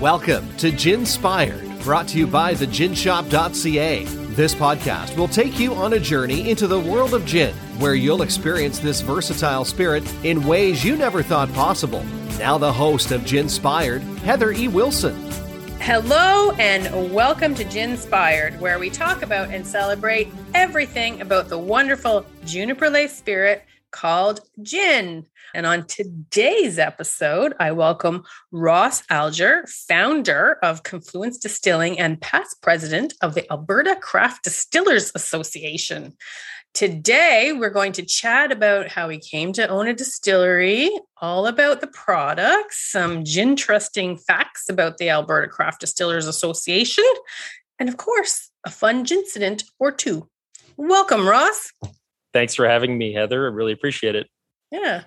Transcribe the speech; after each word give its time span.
Welcome 0.00 0.56
to 0.58 0.70
Ginspired, 0.70 1.80
brought 1.80 2.06
to 2.08 2.18
you 2.18 2.28
by 2.28 2.54
the 2.54 2.66
theginshop.ca. 2.66 4.04
This 4.04 4.54
podcast 4.54 5.16
will 5.16 5.26
take 5.26 5.58
you 5.58 5.74
on 5.74 5.94
a 5.94 5.98
journey 5.98 6.50
into 6.50 6.68
the 6.68 6.78
world 6.78 7.14
of 7.14 7.26
gin, 7.26 7.52
where 7.80 7.96
you'll 7.96 8.22
experience 8.22 8.78
this 8.78 9.00
versatile 9.00 9.64
spirit 9.64 10.04
in 10.24 10.46
ways 10.46 10.84
you 10.84 10.94
never 10.94 11.20
thought 11.20 11.52
possible. 11.52 12.04
Now, 12.38 12.58
the 12.58 12.72
host 12.72 13.10
of 13.10 13.24
Ginspired, 13.24 14.02
Heather 14.22 14.52
E. 14.52 14.68
Wilson. 14.68 15.16
Hello 15.80 16.52
and 16.60 17.12
welcome 17.12 17.56
to 17.56 17.64
Ginspired, 17.64 18.60
where 18.60 18.78
we 18.78 18.90
talk 18.90 19.22
about 19.22 19.50
and 19.50 19.66
celebrate 19.66 20.28
everything 20.54 21.22
about 21.22 21.48
the 21.48 21.58
wonderful 21.58 22.24
juniper 22.44 22.88
lace 22.88 23.18
spirit 23.18 23.64
called 23.90 24.42
gin. 24.62 25.26
And 25.54 25.64
on 25.64 25.86
today's 25.86 26.78
episode, 26.78 27.54
I 27.58 27.72
welcome 27.72 28.24
Ross 28.52 29.02
Alger, 29.08 29.64
founder 29.66 30.58
of 30.62 30.82
Confluence 30.82 31.38
Distilling 31.38 31.98
and 31.98 32.20
past 32.20 32.60
president 32.60 33.14
of 33.22 33.34
the 33.34 33.50
Alberta 33.50 33.96
Craft 33.96 34.44
Distillers 34.44 35.10
Association. 35.14 36.14
Today, 36.74 37.54
we're 37.56 37.70
going 37.70 37.92
to 37.92 38.04
chat 38.04 38.52
about 38.52 38.88
how 38.88 39.08
he 39.08 39.18
came 39.18 39.54
to 39.54 39.66
own 39.66 39.88
a 39.88 39.94
distillery, 39.94 40.90
all 41.20 41.46
about 41.46 41.80
the 41.80 41.86
products, 41.86 42.92
some 42.92 43.24
ginteresting 43.24 44.20
facts 44.20 44.68
about 44.68 44.98
the 44.98 45.08
Alberta 45.08 45.48
Craft 45.48 45.80
Distillers 45.80 46.26
Association, 46.26 47.04
and 47.78 47.88
of 47.88 47.96
course, 47.96 48.50
a 48.66 48.70
fun 48.70 49.04
gincident 49.06 49.64
or 49.78 49.90
two. 49.90 50.28
Welcome, 50.76 51.26
Ross. 51.26 51.72
Thanks 52.34 52.54
for 52.54 52.68
having 52.68 52.98
me, 52.98 53.14
Heather. 53.14 53.46
I 53.46 53.50
really 53.50 53.72
appreciate 53.72 54.14
it. 54.14 54.28
Yeah. 54.70 55.02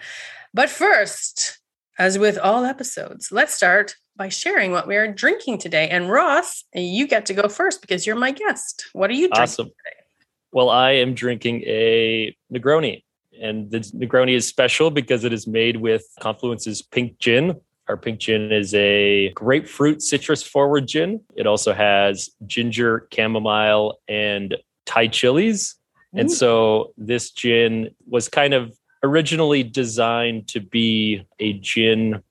But 0.54 0.70
first, 0.70 1.60
as 1.98 2.18
with 2.18 2.38
all 2.38 2.66
episodes, 2.66 3.32
let's 3.32 3.54
start 3.54 3.96
by 4.18 4.30
sharing 4.30 4.72
what 4.72 4.88
we 4.88 4.96
are 4.96 5.08
drinking 5.08 5.60
today. 5.60 5.88
And 5.90 6.10
Ross, 6.10 6.64
you 6.74 7.08
get 7.08 7.26
to 7.28 7.34
go 7.34 7.48
first 7.48 7.82
because 7.82 8.06
you're 8.06 8.16
my 8.16 8.32
guest. 8.32 8.86
What 8.94 9.10
are 9.10 9.14
you 9.14 9.28
drinking 9.28 9.42
awesome. 9.42 9.66
today? 9.68 10.04
Well, 10.52 10.70
I 10.70 10.92
am 10.92 11.14
drinking 11.14 11.62
a 11.66 12.36
Negroni. 12.54 13.04
And 13.42 13.72
the 13.72 13.80
Negroni 13.80 14.36
is 14.36 14.48
special 14.48 14.92
because 14.92 15.24
it 15.24 15.34
is 15.34 15.48
made 15.48 15.78
with 15.78 16.04
Confluence's 16.20 16.82
pink 16.82 17.18
gin. 17.20 17.56
Our 17.88 17.98
pink 17.98 18.20
gin 18.20 18.52
is 18.52 18.74
a 18.76 19.32
grapefruit 19.32 20.02
citrus 20.02 20.44
forward 20.44 20.88
gin. 20.88 21.22
It 21.36 21.48
also 21.48 21.74
has 21.74 22.30
ginger, 22.46 23.08
chamomile, 23.14 24.00
and 24.08 24.56
Thai 24.86 25.08
chilies. 25.08 25.76
And 26.14 26.30
so 26.30 26.94
this 26.98 27.32
gin 27.32 27.96
was 28.06 28.28
kind 28.28 28.54
of 28.54 28.78
originally 29.04 29.64
designed 29.64 30.48
to 30.50 30.60
be 30.60 31.26
a 31.40 31.54
gin 31.54 32.22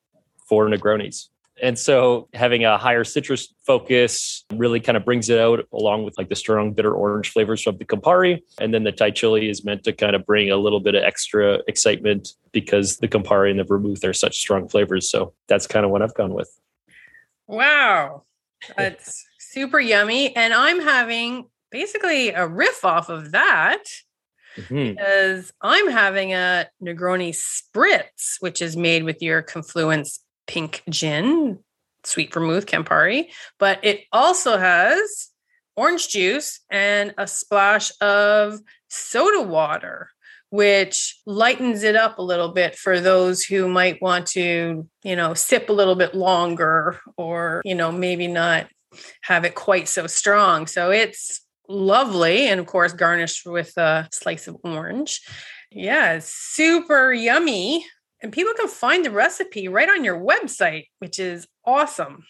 for 0.47 0.69
Negronis. 0.69 1.29
And 1.63 1.79
so 1.79 2.29
having 2.33 2.65
a 2.65 2.79
higher 2.79 3.05
citrus 3.05 3.53
focus 3.67 4.45
really 4.55 4.81
kind 4.81 4.97
of 4.97 5.05
brings 5.05 5.29
it 5.29 5.39
out 5.39 5.67
along 5.73 6.05
with 6.05 6.17
like 6.17 6.29
the 6.29 6.35
strong 6.35 6.73
bitter 6.73 6.95
orange 6.95 7.31
flavors 7.31 7.63
from 7.63 7.77
the 7.77 7.85
Campari. 7.85 8.41
And 8.59 8.73
then 8.73 8.85
the 8.85 8.93
Thai 8.93 9.11
chili 9.11 9.51
is 9.51 9.65
meant 9.65 9.85
to 9.85 9.93
kind 9.93 10.17
of 10.17 10.25
bring 10.25 10.51
a 10.51 10.57
little 10.57 10.81
bit 10.81 10.95
of 10.95 11.05
extra 11.05 11.59
excitement 11.69 12.35
because 12.53 12.97
the 12.99 13.09
Campari 13.09 13.51
and 13.51 13.61
the 13.61 13.65
vermouth 13.65 14.03
are 14.05 14.15
such 14.15 14.39
strong 14.39 14.69
flavors. 14.69 15.11
So 15.11 15.35
that's 15.49 15.67
kind 15.67 15.85
of 15.85 15.91
what 15.91 16.03
I've 16.03 16.15
gone 16.15 16.33
with. 16.33 16.59
Wow. 17.47 18.25
That's 18.77 19.27
super 19.39 19.81
yummy. 19.81 20.35
And 20.35 20.55
I'm 20.55 20.81
having 20.81 21.47
basically 21.71 22.31
a 22.31 22.47
riff 22.47 22.85
off 22.85 23.09
of 23.09 23.33
that 23.33 23.85
mm-hmm. 24.57 24.95
because 24.95 25.53
I'm 25.61 25.89
having 25.89 26.33
a 26.33 26.67
Negroni 26.83 27.35
Spritz, 27.35 28.37
which 28.41 28.63
is 28.63 28.77
made 28.77 29.05
with 29.05 29.23
your 29.23 29.43
Confluence 29.43 30.21
pink 30.47 30.83
gin, 30.89 31.59
sweet 32.05 32.33
vermouth 32.33 32.67
Campari, 32.67 33.27
but 33.59 33.79
it 33.85 34.03
also 34.13 34.59
has 34.59 35.29
orange 35.77 36.09
juice 36.09 36.61
and 36.71 37.15
a 37.17 37.27
splash 37.27 37.93
of 38.01 38.61
soda 38.89 39.43
water 39.43 40.11
which 40.51 41.21
lightens 41.27 41.85
it 41.85 41.97
up 41.97 42.19
a 42.19 42.23
little 42.23 42.49
bit 42.49 42.75
for 42.77 43.01
those 43.01 43.43
who 43.45 43.69
might 43.69 44.03
want 44.03 44.27
to, 44.27 44.87
you 45.05 45.17
know, 45.17 45.33
sip 45.33 45.69
a 45.69 45.73
little 45.73 45.95
bit 45.95 46.15
longer 46.15 47.01
or, 47.17 47.63
you 47.65 47.75
know, 47.75 47.93
maybe 47.93 48.27
not 48.27 48.67
have 49.23 49.45
it 49.45 49.55
quite 49.55 49.89
so 49.89 50.09
strong. 50.09 50.67
So 50.67 50.91
it's 50.91 51.41
lovely 51.71 52.49
and 52.49 52.61
of 52.61 52.67
course 52.67 52.93
garnished 52.93 53.47
with 53.47 53.77
a 53.77 54.09
slice 54.13 54.49
of 54.49 54.57
orange. 54.65 55.21
Yeah, 55.71 56.19
super 56.23 57.13
yummy. 57.13 57.87
And 58.23 58.33
people 58.33 58.53
can 58.55 58.69
find 58.69 59.05
the 59.05 59.11
recipe 59.11 59.69
right 59.69 59.89
on 59.89 60.05
your 60.05 60.21
website, 60.21 60.89
which 60.99 61.19
is 61.19 61.47
awesome. 61.65 62.25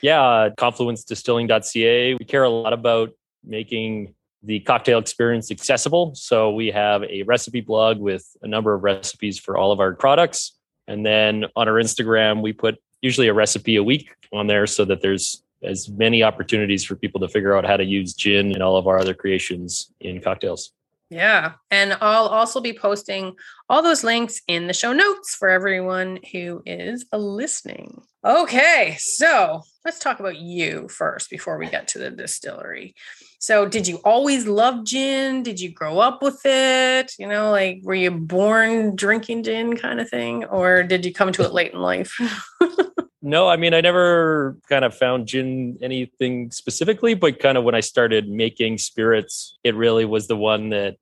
Yeah, 0.00 0.50
confluencedistilling.ca. 0.58 2.14
We 2.14 2.24
care 2.24 2.44
a 2.44 2.50
lot 2.50 2.72
about 2.72 3.10
making 3.44 4.14
the 4.42 4.60
cocktail 4.60 4.98
experience 4.98 5.50
accessible. 5.50 6.14
So 6.14 6.50
we 6.52 6.70
have 6.70 7.02
a 7.04 7.22
recipe 7.22 7.60
blog 7.60 7.98
with 7.98 8.26
a 8.42 8.48
number 8.48 8.74
of 8.74 8.82
recipes 8.82 9.38
for 9.38 9.56
all 9.56 9.72
of 9.72 9.80
our 9.80 9.94
products. 9.94 10.52
And 10.88 11.04
then 11.04 11.46
on 11.56 11.68
our 11.68 11.74
Instagram, 11.74 12.42
we 12.42 12.52
put 12.52 12.76
usually 13.00 13.28
a 13.28 13.34
recipe 13.34 13.76
a 13.76 13.82
week 13.82 14.10
on 14.32 14.46
there 14.46 14.66
so 14.66 14.84
that 14.84 15.02
there's 15.02 15.42
as 15.62 15.88
many 15.88 16.22
opportunities 16.22 16.84
for 16.84 16.96
people 16.96 17.20
to 17.20 17.28
figure 17.28 17.56
out 17.56 17.66
how 17.66 17.76
to 17.76 17.84
use 17.84 18.14
gin 18.14 18.52
and 18.52 18.62
all 18.62 18.76
of 18.76 18.86
our 18.86 18.98
other 18.98 19.14
creations 19.14 19.92
in 20.00 20.20
cocktails. 20.20 20.72
Yeah. 21.08 21.52
And 21.70 21.96
I'll 22.00 22.26
also 22.26 22.60
be 22.60 22.72
posting 22.72 23.36
all 23.68 23.82
those 23.82 24.02
links 24.02 24.42
in 24.48 24.66
the 24.66 24.72
show 24.72 24.92
notes 24.92 25.36
for 25.36 25.48
everyone 25.48 26.18
who 26.32 26.62
is 26.66 27.06
listening. 27.12 28.02
Okay. 28.24 28.96
So 28.98 29.62
let's 29.84 30.00
talk 30.00 30.18
about 30.18 30.36
you 30.36 30.88
first 30.88 31.30
before 31.30 31.58
we 31.58 31.68
get 31.68 31.88
to 31.88 31.98
the 31.98 32.10
distillery. 32.10 32.94
So, 33.38 33.68
did 33.68 33.86
you 33.86 33.98
always 33.98 34.48
love 34.48 34.84
gin? 34.84 35.44
Did 35.44 35.60
you 35.60 35.70
grow 35.70 36.00
up 36.00 36.22
with 36.22 36.40
it? 36.44 37.12
You 37.18 37.28
know, 37.28 37.52
like 37.52 37.80
were 37.84 37.94
you 37.94 38.10
born 38.10 38.96
drinking 38.96 39.44
gin 39.44 39.76
kind 39.76 40.00
of 40.00 40.08
thing? 40.08 40.44
Or 40.46 40.82
did 40.82 41.04
you 41.04 41.12
come 41.12 41.30
to 41.32 41.44
it 41.44 41.52
late 41.52 41.72
in 41.72 41.78
life? 41.78 42.18
No, 43.26 43.48
I 43.48 43.56
mean, 43.56 43.74
I 43.74 43.80
never 43.80 44.56
kind 44.68 44.84
of 44.84 44.94
found 44.94 45.26
gin 45.26 45.78
anything 45.82 46.52
specifically, 46.52 47.14
but 47.14 47.40
kind 47.40 47.58
of 47.58 47.64
when 47.64 47.74
I 47.74 47.80
started 47.80 48.28
making 48.28 48.78
spirits, 48.78 49.58
it 49.64 49.74
really 49.74 50.04
was 50.04 50.28
the 50.28 50.36
one 50.36 50.68
that 50.68 50.94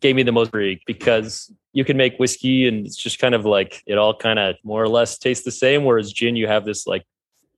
gave 0.00 0.16
me 0.16 0.24
the 0.24 0.32
most 0.32 0.50
freak 0.50 0.82
because 0.88 1.52
you 1.72 1.84
can 1.84 1.96
make 1.96 2.18
whiskey 2.18 2.66
and 2.66 2.84
it's 2.84 2.96
just 2.96 3.20
kind 3.20 3.32
of 3.32 3.44
like 3.44 3.80
it 3.86 3.96
all 3.96 4.12
kind 4.12 4.40
of 4.40 4.56
more 4.64 4.82
or 4.82 4.88
less 4.88 5.18
tastes 5.18 5.44
the 5.44 5.52
same. 5.52 5.84
Whereas 5.84 6.12
gin, 6.12 6.34
you 6.34 6.48
have 6.48 6.64
this 6.64 6.84
like 6.84 7.04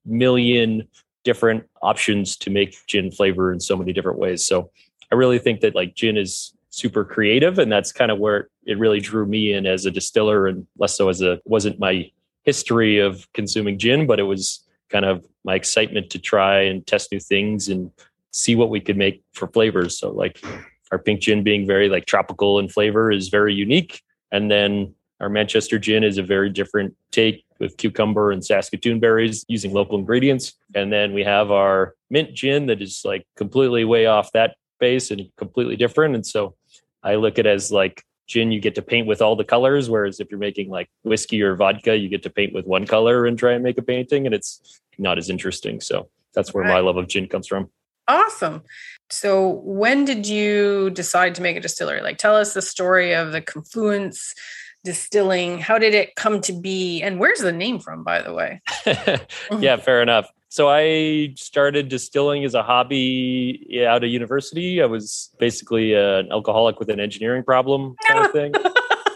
million 0.05 0.87
different 1.25 1.67
options 1.81 2.37
to 2.37 2.51
make 2.51 2.77
gin 2.87 3.11
flavor 3.11 3.51
in 3.51 3.59
so 3.59 3.75
many 3.75 3.95
different 3.95 4.19
ways. 4.19 4.45
So 4.45 4.71
I 5.11 5.15
really 5.15 5.39
think 5.39 5.63
that 5.63 5.75
like 5.75 5.95
gin 5.95 6.19
is 6.19 6.53
super 6.69 7.07
creative 7.07 7.59
and 7.59 7.73
that's 7.73 7.91
kind 7.91 8.11
of 8.11 8.19
where 8.19 8.51
it 8.67 8.79
really 8.79 9.01
drew 9.01 9.25
me 9.25 9.55
in 9.55 9.65
as 9.65 9.87
a 9.87 9.91
distiller 9.91 10.47
and 10.47 10.67
less 10.77 10.95
so 10.95 11.09
as 11.09 11.23
a 11.23 11.41
wasn't 11.47 11.79
my 11.79 12.11
history 12.45 12.99
of 12.99 13.27
consuming 13.33 13.79
gin, 13.79 14.07
but 14.07 14.19
it 14.19 14.25
was 14.25 14.67
kind 14.89 15.05
of 15.05 15.25
my 15.45 15.55
excitement 15.55 16.11
to 16.11 16.19
try 16.19 16.61
and 16.61 16.87
test 16.87 17.13
new 17.13 17.21
things 17.21 17.69
and 17.69 17.91
see 18.33 18.55
what 18.55 18.71
we 18.71 18.81
could 18.81 18.97
make 18.97 19.23
for 19.33 19.49
flavors. 19.49 19.99
So 19.99 20.11
like 20.11 20.43
our 20.93 20.99
pink 20.99 21.21
gin 21.21 21.43
being 21.43 21.67
very 21.67 21.89
like 21.89 22.07
tropical 22.07 22.59
in 22.59 22.69
flavor 22.69 23.11
is 23.11 23.29
very 23.29 23.55
unique. 23.55 24.03
And 24.33 24.51
then 24.51 24.95
our 25.21 25.29
Manchester 25.29 25.79
gin 25.79 26.03
is 26.03 26.19
a 26.19 26.23
very 26.23 26.51
different 26.51 26.97
take 27.11 27.45
with 27.59 27.77
cucumber 27.77 28.33
and 28.33 28.45
Saskatoon 28.45 29.01
berries 29.01 29.45
using 29.49 29.73
local 29.73 29.99
ingredients. 29.99 30.55
And 30.75 30.93
then 30.93 31.13
we 31.13 31.23
have 31.25 31.51
our 31.51 31.95
mint 32.09 32.35
gin 32.35 32.67
that 32.67 32.81
is 32.81 33.03
like 33.05 33.27
completely 33.37 33.85
way 33.85 34.07
off 34.07 34.33
that 34.33 34.57
base 34.79 35.11
and 35.11 35.31
completely 35.37 35.77
different. 35.77 36.15
And 36.15 36.27
so 36.27 36.55
I 37.03 37.17
look 37.17 37.39
at 37.39 37.47
it 37.47 37.51
as 37.51 37.71
like 37.71 38.05
gin 38.31 38.53
you 38.53 38.61
get 38.61 38.77
to 38.77 38.83
paint 38.83 39.09
with 39.09 39.21
all 39.21 39.35
the 39.35 39.45
colors 39.45 39.91
whereas 39.91 40.21
if 40.21 40.31
you're 40.31 40.39
making 40.39 40.71
like 40.71 40.89
whiskey 41.03 41.43
or 41.43 41.57
vodka 41.57 41.97
you 41.97 42.09
get 42.09 42.23
to 42.23 42.31
paint 42.31 42.55
with 42.55 42.65
one 42.65 42.87
color 42.87 43.27
and 43.27 43.37
try 43.37 43.53
and 43.53 43.65
make 43.65 43.77
a 43.77 43.83
painting 43.83 44.25
and 44.25 44.35
it's 44.35 44.81
not 45.01 45.19
as 45.19 45.29
interesting. 45.31 45.81
So 45.81 46.09
that's 46.35 46.55
where 46.55 46.65
right. 46.65 46.75
my 46.75 46.81
love 46.81 46.97
of 46.97 47.09
gin 47.09 47.27
comes 47.27 47.49
from. 47.49 47.71
Awesome. 48.07 48.63
So 49.09 49.49
when 49.65 50.05
did 50.05 50.27
you 50.27 50.91
decide 50.91 51.35
to 51.37 51.43
make 51.43 51.57
a 51.57 51.61
distillery? 51.61 52.03
Like 52.03 52.19
tell 52.19 52.37
us 52.37 52.55
the 52.55 52.63
story 52.63 53.15
of 53.15 53.33
the 53.33 53.41
confluence 53.41 54.35
distilling. 54.85 55.59
How 55.59 55.79
did 55.79 55.95
it 55.95 56.15
come 56.15 56.41
to 56.43 56.53
be? 56.53 57.03
And 57.03 57.19
where's 57.19 57.41
the 57.41 57.53
name 57.53 57.81
from 57.81 58.05
by 58.05 58.23
the 58.23 58.33
way? 58.33 58.63
Yeah 59.59 59.77
fair 59.77 60.03
enough 60.03 60.31
so 60.51 60.69
I 60.69 61.35
started 61.37 61.89
distilling 61.89 62.45
as 62.45 62.55
a 62.55 62.63
hobby 62.65 63.85
out 63.87 64.03
of 64.03 64.11
university. 64.11 64.83
I 64.83 64.87
was 64.87 65.31
basically 65.39 65.95
an 65.95 66.33
alcoholic 66.33 66.81
with 66.81 66.91
an 66.91 66.99
engineering 66.99 67.45
problem 67.45 67.95
kind 68.05 68.27
of 68.27 68.33
thing. 68.33 68.53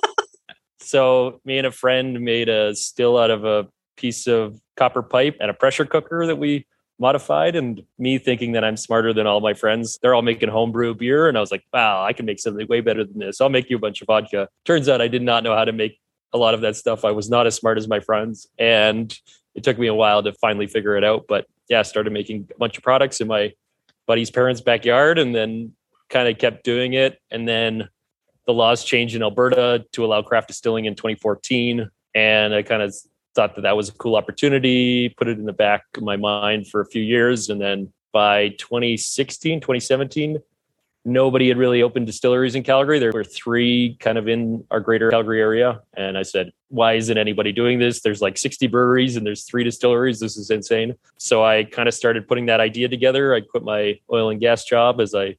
so 0.78 1.40
me 1.44 1.58
and 1.58 1.66
a 1.66 1.72
friend 1.72 2.20
made 2.20 2.48
a 2.48 2.76
still 2.76 3.19
out 3.19 3.32
of 3.32 3.44
a 3.44 3.66
piece 3.96 4.28
of 4.28 4.60
copper 4.76 5.02
pipe 5.02 5.36
and 5.40 5.50
a 5.50 5.54
pressure 5.54 5.84
cooker 5.84 6.25
that 6.25 6.36
we 6.36 6.69
modified 7.00 7.56
and 7.56 7.82
me 7.98 8.16
thinking 8.16 8.52
that 8.52 8.62
I'm 8.62 8.76
smarter 8.76 9.12
than 9.12 9.26
all 9.26 9.40
my 9.40 9.54
friends. 9.54 9.98
They're 10.00 10.14
all 10.14 10.22
making 10.22 10.50
homebrew 10.50 10.94
beer. 10.94 11.28
And 11.28 11.37
I 11.37 11.40
was 11.40 11.50
like, 11.50 11.64
wow, 11.72 12.04
I 12.04 12.12
can 12.12 12.26
make 12.26 12.38
something 12.38 12.69
way 12.69 12.80
better 12.80 13.04
than 13.04 13.19
this. 13.19 13.40
I'll 13.40 13.48
make 13.48 13.69
you 13.69 13.76
a 13.76 13.80
bunch 13.80 14.00
of 14.00 14.06
vodka. 14.06 14.48
Turns 14.64 14.88
out 14.88 15.00
I 15.00 15.08
did 15.08 15.22
not 15.22 15.42
know 15.42 15.56
how 15.56 15.64
to 15.64 15.72
make 15.72 15.98
a 16.32 16.38
lot 16.38 16.54
of 16.54 16.60
that 16.60 16.76
stuff. 16.76 17.04
I 17.04 17.10
was 17.10 17.28
not 17.28 17.48
as 17.48 17.56
smart 17.56 17.76
as 17.76 17.88
my 17.88 17.98
friends. 17.98 18.46
And 18.56 19.12
it 19.54 19.64
took 19.64 19.78
me 19.78 19.86
a 19.86 19.94
while 19.94 20.22
to 20.22 20.32
finally 20.34 20.66
figure 20.66 20.96
it 20.96 21.04
out. 21.04 21.26
But 21.28 21.46
yeah, 21.68 21.82
started 21.82 22.12
making 22.12 22.48
a 22.54 22.58
bunch 22.58 22.76
of 22.76 22.82
products 22.82 23.20
in 23.20 23.28
my 23.28 23.52
buddy's 24.06 24.30
parents' 24.30 24.60
backyard 24.60 25.18
and 25.18 25.34
then 25.34 25.72
kind 26.10 26.28
of 26.28 26.38
kept 26.38 26.64
doing 26.64 26.94
it. 26.94 27.18
And 27.30 27.48
then 27.48 27.88
the 28.46 28.52
laws 28.52 28.84
changed 28.84 29.14
in 29.14 29.22
Alberta 29.22 29.84
to 29.92 30.04
allow 30.04 30.22
craft 30.22 30.48
distilling 30.48 30.84
in 30.84 30.94
2014. 30.94 31.88
And 32.14 32.54
I 32.54 32.62
kind 32.62 32.82
of 32.82 32.94
thought 33.34 33.54
that 33.56 33.62
that 33.62 33.76
was 33.76 33.88
a 33.88 33.92
cool 33.92 34.16
opportunity, 34.16 35.08
put 35.08 35.28
it 35.28 35.38
in 35.38 35.44
the 35.44 35.52
back 35.52 35.84
of 35.96 36.02
my 36.02 36.16
mind 36.16 36.68
for 36.68 36.80
a 36.80 36.86
few 36.86 37.02
years. 37.02 37.48
And 37.48 37.60
then 37.60 37.92
by 38.12 38.50
2016, 38.50 39.60
2017, 39.60 40.38
nobody 41.04 41.48
had 41.48 41.58
really 41.58 41.82
opened 41.82 42.06
distilleries 42.06 42.54
in 42.54 42.62
Calgary. 42.62 42.98
There 42.98 43.12
were 43.12 43.24
three 43.24 43.96
kind 44.00 44.16
of 44.16 44.28
in 44.28 44.64
our 44.70 44.80
greater 44.80 45.10
Calgary 45.10 45.40
area. 45.40 45.80
And 45.94 46.16
I 46.16 46.22
said, 46.22 46.52
why 46.68 46.94
isn't 46.94 47.16
anybody 47.16 47.52
doing 47.52 47.78
this? 47.78 48.00
There's 48.00 48.22
like 48.22 48.38
60 48.38 48.66
breweries 48.68 49.16
and 49.16 49.26
there's 49.26 49.44
three 49.44 49.64
distilleries. 49.64 50.20
This 50.20 50.36
is 50.36 50.50
insane. 50.50 50.94
So 51.18 51.44
I 51.44 51.64
kind 51.64 51.88
of 51.88 51.94
started 51.94 52.26
putting 52.26 52.46
that 52.46 52.60
idea 52.60 52.88
together. 52.88 53.34
I 53.34 53.40
quit 53.40 53.62
my 53.62 53.98
oil 54.10 54.30
and 54.30 54.40
gas 54.40 54.64
job 54.64 55.00
as 55.00 55.14
I 55.14 55.36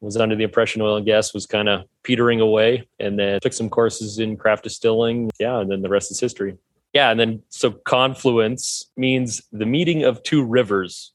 was 0.00 0.16
under 0.16 0.36
the 0.36 0.44
impression 0.44 0.82
oil 0.82 0.96
and 0.96 1.06
gas 1.06 1.34
was 1.34 1.46
kind 1.46 1.68
of 1.68 1.84
petering 2.02 2.40
away 2.40 2.86
and 2.98 3.18
then 3.18 3.40
took 3.40 3.52
some 3.52 3.68
courses 3.68 4.18
in 4.18 4.36
craft 4.36 4.64
distilling. 4.64 5.30
Yeah. 5.38 5.60
And 5.60 5.70
then 5.70 5.82
the 5.82 5.88
rest 5.88 6.10
is 6.10 6.20
history. 6.20 6.56
Yeah. 6.92 7.10
And 7.10 7.20
then 7.20 7.42
so 7.48 7.70
confluence 7.70 8.90
means 8.96 9.42
the 9.52 9.66
meeting 9.66 10.04
of 10.04 10.22
two 10.22 10.44
rivers. 10.44 11.12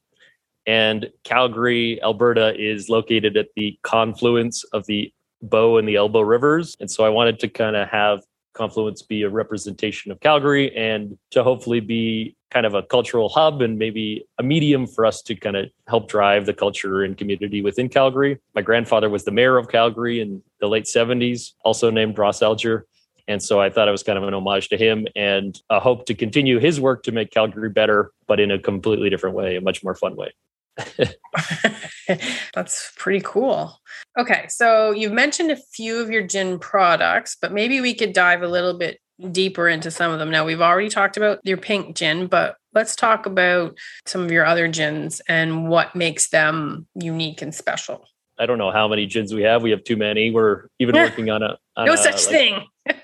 And 0.66 1.10
Calgary, 1.24 2.02
Alberta 2.02 2.54
is 2.58 2.88
located 2.88 3.36
at 3.36 3.48
the 3.54 3.78
confluence 3.82 4.64
of 4.72 4.86
the 4.86 5.12
Bow 5.42 5.78
and 5.78 5.86
the 5.86 5.96
Elbow 5.96 6.20
rivers. 6.20 6.76
And 6.80 6.90
so 6.90 7.04
I 7.04 7.08
wanted 7.08 7.38
to 7.40 7.48
kind 7.48 7.76
of 7.76 7.88
have 7.88 8.20
Confluence 8.54 9.02
be 9.02 9.22
a 9.22 9.28
representation 9.28 10.10
of 10.10 10.18
Calgary 10.20 10.74
and 10.74 11.18
to 11.30 11.44
hopefully 11.44 11.80
be 11.80 12.34
kind 12.50 12.64
of 12.64 12.72
a 12.74 12.82
cultural 12.82 13.28
hub 13.28 13.60
and 13.60 13.78
maybe 13.78 14.26
a 14.38 14.42
medium 14.42 14.86
for 14.86 15.04
us 15.04 15.20
to 15.22 15.34
kind 15.36 15.56
of 15.56 15.66
help 15.86 16.08
drive 16.08 16.46
the 16.46 16.54
culture 16.54 17.02
and 17.02 17.18
community 17.18 17.60
within 17.60 17.88
Calgary. 17.88 18.38
My 18.54 18.62
grandfather 18.62 19.10
was 19.10 19.24
the 19.24 19.30
mayor 19.30 19.58
of 19.58 19.68
Calgary 19.68 20.20
in 20.20 20.42
the 20.60 20.68
late 20.68 20.84
70s, 20.84 21.52
also 21.64 21.90
named 21.90 22.18
Ross 22.18 22.40
Alger. 22.40 22.86
And 23.28 23.42
so 23.42 23.60
I 23.60 23.68
thought 23.68 23.88
it 23.88 23.92
was 23.92 24.02
kind 24.02 24.16
of 24.16 24.24
an 24.24 24.32
homage 24.32 24.68
to 24.70 24.78
him 24.78 25.06
and 25.14 25.60
a 25.68 25.78
hope 25.78 26.06
to 26.06 26.14
continue 26.14 26.58
his 26.58 26.80
work 26.80 27.02
to 27.02 27.12
make 27.12 27.30
Calgary 27.30 27.68
better, 27.68 28.12
but 28.26 28.40
in 28.40 28.50
a 28.50 28.58
completely 28.58 29.10
different 29.10 29.36
way, 29.36 29.56
a 29.56 29.60
much 29.60 29.84
more 29.84 29.94
fun 29.94 30.16
way. 30.16 30.32
That's 32.54 32.92
pretty 32.96 33.22
cool. 33.24 33.78
Okay, 34.18 34.46
so 34.48 34.90
you've 34.90 35.12
mentioned 35.12 35.50
a 35.50 35.56
few 35.56 36.00
of 36.00 36.10
your 36.10 36.22
gin 36.22 36.58
products, 36.58 37.36
but 37.40 37.52
maybe 37.52 37.80
we 37.80 37.94
could 37.94 38.12
dive 38.12 38.42
a 38.42 38.48
little 38.48 38.78
bit 38.78 39.00
deeper 39.30 39.68
into 39.68 39.90
some 39.90 40.12
of 40.12 40.18
them. 40.18 40.30
Now, 40.30 40.44
we've 40.44 40.60
already 40.60 40.88
talked 40.88 41.16
about 41.16 41.40
your 41.44 41.56
pink 41.56 41.96
gin, 41.96 42.26
but 42.26 42.56
let's 42.74 42.94
talk 42.94 43.26
about 43.26 43.76
some 44.04 44.22
of 44.22 44.30
your 44.30 44.44
other 44.44 44.68
gins 44.68 45.20
and 45.28 45.68
what 45.68 45.96
makes 45.96 46.28
them 46.28 46.86
unique 46.94 47.42
and 47.42 47.54
special. 47.54 48.06
I 48.38 48.44
don't 48.44 48.58
know 48.58 48.70
how 48.70 48.86
many 48.86 49.06
gins 49.06 49.32
we 49.32 49.42
have. 49.42 49.62
We 49.62 49.70
have 49.70 49.84
too 49.84 49.96
many. 49.96 50.30
We're 50.30 50.68
even 50.78 50.94
working 50.96 51.30
on 51.30 51.42
a 51.42 51.56
on 51.76 51.86
no 51.86 51.94
a, 51.94 51.96
such 51.96 52.26
like, 52.26 52.34
thing. 52.34 52.66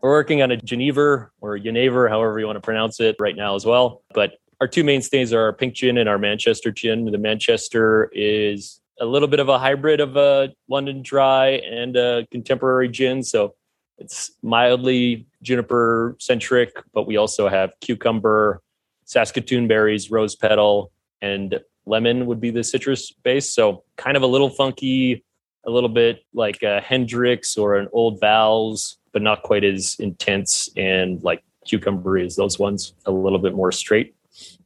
we're 0.00 0.10
working 0.10 0.42
on 0.42 0.52
a 0.52 0.56
Genever 0.56 1.28
or 1.40 1.58
Genever, 1.58 2.08
however 2.08 2.38
you 2.38 2.46
want 2.46 2.56
to 2.56 2.60
pronounce 2.60 3.00
it, 3.00 3.16
right 3.18 3.34
now 3.34 3.56
as 3.56 3.66
well. 3.66 4.02
But 4.14 4.34
our 4.60 4.68
two 4.68 4.84
mainstays 4.84 5.32
are 5.32 5.40
our 5.42 5.52
pink 5.52 5.74
gin 5.74 5.98
and 5.98 6.08
our 6.08 6.18
Manchester 6.18 6.72
gin. 6.72 7.04
The 7.04 7.18
Manchester 7.18 8.10
is 8.12 8.80
a 9.00 9.06
little 9.06 9.28
bit 9.28 9.38
of 9.40 9.48
a 9.48 9.58
hybrid 9.58 10.00
of 10.00 10.16
a 10.16 10.52
London 10.68 11.02
dry 11.02 11.50
and 11.50 11.96
a 11.96 12.26
contemporary 12.30 12.88
gin. 12.88 13.22
So 13.22 13.54
it's 13.98 14.32
mildly 14.42 15.26
juniper 15.42 16.16
centric, 16.18 16.72
but 16.92 17.06
we 17.06 17.16
also 17.16 17.48
have 17.48 17.72
cucumber, 17.80 18.60
Saskatoon 19.04 19.68
berries, 19.68 20.10
rose 20.10 20.34
petal, 20.34 20.90
and 21.22 21.60
lemon 21.86 22.26
would 22.26 22.40
be 22.40 22.50
the 22.50 22.64
citrus 22.64 23.12
base. 23.12 23.50
So 23.50 23.84
kind 23.96 24.16
of 24.16 24.22
a 24.22 24.26
little 24.26 24.50
funky, 24.50 25.24
a 25.64 25.70
little 25.70 25.88
bit 25.88 26.24
like 26.34 26.62
a 26.62 26.80
Hendrick's 26.80 27.56
or 27.56 27.76
an 27.76 27.88
Old 27.92 28.20
Val's, 28.20 28.98
but 29.12 29.22
not 29.22 29.42
quite 29.42 29.64
as 29.64 29.96
intense 29.98 30.68
and 30.76 31.22
like 31.22 31.42
cucumber 31.64 32.18
is 32.18 32.36
those 32.36 32.58
ones, 32.58 32.94
a 33.06 33.10
little 33.10 33.38
bit 33.38 33.54
more 33.54 33.72
straight. 33.72 34.14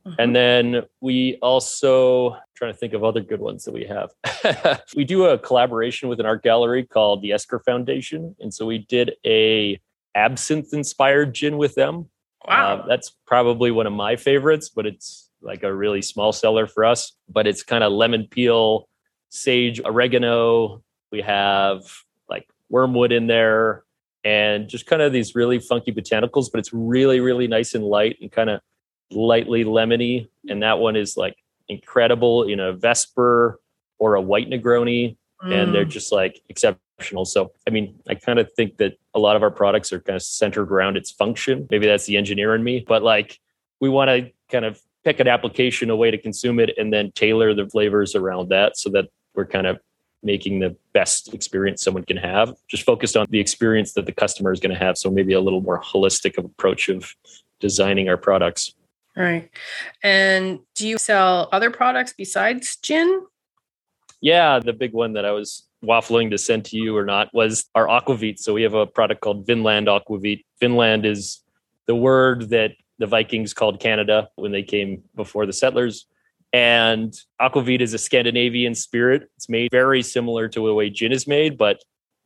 Mm-hmm. 0.06 0.20
And 0.20 0.36
then 0.36 0.82
we 1.00 1.38
also 1.42 2.36
trying 2.56 2.72
to 2.72 2.78
think 2.78 2.92
of 2.92 3.04
other 3.04 3.20
good 3.20 3.40
ones 3.40 3.64
that 3.64 3.72
we 3.72 3.84
have. 3.84 4.82
we 4.96 5.04
do 5.04 5.26
a 5.26 5.38
collaboration 5.38 6.08
with 6.08 6.18
an 6.18 6.26
art 6.26 6.42
gallery 6.42 6.84
called 6.84 7.22
the 7.22 7.32
Esker 7.32 7.60
Foundation, 7.60 8.34
and 8.40 8.52
so 8.52 8.66
we 8.66 8.78
did 8.78 9.12
a 9.24 9.80
absinthe 10.14 10.72
inspired 10.72 11.34
gin 11.34 11.56
with 11.56 11.74
them. 11.74 12.08
Wow, 12.46 12.80
um, 12.80 12.84
that's 12.88 13.12
probably 13.26 13.70
one 13.70 13.86
of 13.86 13.92
my 13.92 14.16
favorites, 14.16 14.68
but 14.68 14.86
it's 14.86 15.30
like 15.40 15.62
a 15.62 15.72
really 15.72 16.02
small 16.02 16.32
seller 16.32 16.66
for 16.66 16.84
us. 16.84 17.12
But 17.28 17.46
it's 17.46 17.62
kind 17.62 17.84
of 17.84 17.92
lemon 17.92 18.26
peel, 18.28 18.88
sage, 19.28 19.80
oregano. 19.84 20.82
We 21.12 21.22
have 21.22 21.82
like 22.28 22.48
wormwood 22.68 23.12
in 23.12 23.28
there, 23.28 23.84
and 24.24 24.68
just 24.68 24.86
kind 24.86 25.02
of 25.02 25.12
these 25.12 25.36
really 25.36 25.60
funky 25.60 25.92
botanicals. 25.92 26.46
But 26.50 26.58
it's 26.58 26.72
really, 26.72 27.20
really 27.20 27.46
nice 27.46 27.74
and 27.74 27.84
light 27.84 28.16
and 28.20 28.32
kind 28.32 28.50
of 28.50 28.60
lightly 29.14 29.64
lemony, 29.64 30.28
and 30.48 30.62
that 30.62 30.78
one 30.78 30.96
is 30.96 31.16
like 31.16 31.36
incredible 31.68 32.44
in 32.44 32.60
a 32.60 32.72
Vesper 32.72 33.60
or 33.98 34.14
a 34.14 34.20
white 34.20 34.48
Negroni, 34.48 35.16
mm. 35.42 35.52
and 35.52 35.74
they're 35.74 35.84
mm. 35.84 35.90
just 35.90 36.12
like 36.12 36.40
exceptional. 36.48 37.24
So, 37.24 37.52
I 37.66 37.70
mean, 37.70 37.98
I 38.08 38.14
kind 38.14 38.38
of 38.38 38.52
think 38.52 38.76
that 38.78 38.94
a 39.14 39.18
lot 39.18 39.36
of 39.36 39.42
our 39.42 39.50
products 39.50 39.92
are 39.92 40.00
kind 40.00 40.16
of 40.16 40.22
centered 40.22 40.70
around 40.70 40.96
its 40.96 41.10
function. 41.10 41.66
Maybe 41.70 41.86
that's 41.86 42.06
the 42.06 42.16
engineer 42.16 42.54
in 42.54 42.62
me, 42.62 42.84
but 42.86 43.02
like 43.02 43.38
we 43.80 43.88
want 43.88 44.08
to 44.08 44.30
kind 44.50 44.64
of 44.64 44.80
pick 45.04 45.20
an 45.20 45.28
application, 45.28 45.90
a 45.90 45.96
way 45.96 46.10
to 46.10 46.18
consume 46.18 46.60
it, 46.60 46.70
and 46.78 46.92
then 46.92 47.12
tailor 47.12 47.54
the 47.54 47.68
flavors 47.68 48.14
around 48.14 48.48
that 48.50 48.76
so 48.76 48.90
that 48.90 49.06
we're 49.34 49.46
kind 49.46 49.66
of 49.66 49.78
making 50.22 50.60
the 50.60 50.76
best 50.92 51.34
experience 51.34 51.82
someone 51.82 52.04
can 52.04 52.16
have 52.16 52.54
just 52.68 52.84
focused 52.84 53.16
on 53.16 53.26
the 53.30 53.40
experience 53.40 53.94
that 53.94 54.06
the 54.06 54.12
customer 54.12 54.52
is 54.52 54.60
going 54.60 54.72
to 54.72 54.78
have 54.78 54.96
so 54.96 55.10
maybe 55.10 55.32
a 55.32 55.40
little 55.40 55.60
more 55.60 55.80
holistic 55.82 56.38
approach 56.38 56.88
of 56.88 57.14
designing 57.58 58.08
our 58.08 58.16
products 58.16 58.74
Right. 59.16 59.50
And 60.02 60.60
do 60.74 60.88
you 60.88 60.98
sell 60.98 61.48
other 61.52 61.70
products 61.70 62.14
besides 62.16 62.76
gin? 62.76 63.26
Yeah, 64.20 64.58
the 64.60 64.72
big 64.72 64.92
one 64.92 65.14
that 65.14 65.24
I 65.24 65.32
was 65.32 65.66
waffling 65.84 66.30
to 66.30 66.38
send 66.38 66.64
to 66.66 66.76
you 66.76 66.96
or 66.96 67.04
not 67.04 67.28
was 67.34 67.66
our 67.74 67.86
aquavit. 67.86 68.38
So 68.38 68.54
we 68.54 68.62
have 68.62 68.74
a 68.74 68.86
product 68.86 69.20
called 69.20 69.46
Vinland 69.46 69.88
Aquavit. 69.88 70.44
Vinland 70.60 71.04
is 71.04 71.40
the 71.86 71.96
word 71.96 72.50
that 72.50 72.72
the 72.98 73.06
Vikings 73.06 73.52
called 73.52 73.80
Canada 73.80 74.28
when 74.36 74.52
they 74.52 74.62
came 74.62 75.02
before 75.16 75.44
the 75.44 75.52
settlers. 75.52 76.06
And 76.52 77.12
aquavit 77.40 77.80
is 77.80 77.94
a 77.94 77.98
Scandinavian 77.98 78.74
spirit. 78.74 79.28
It's 79.36 79.48
made 79.48 79.70
very 79.70 80.02
similar 80.02 80.48
to 80.48 80.66
the 80.66 80.74
way 80.74 80.88
gin 80.88 81.10
is 81.10 81.26
made, 81.26 81.58
but 81.58 81.82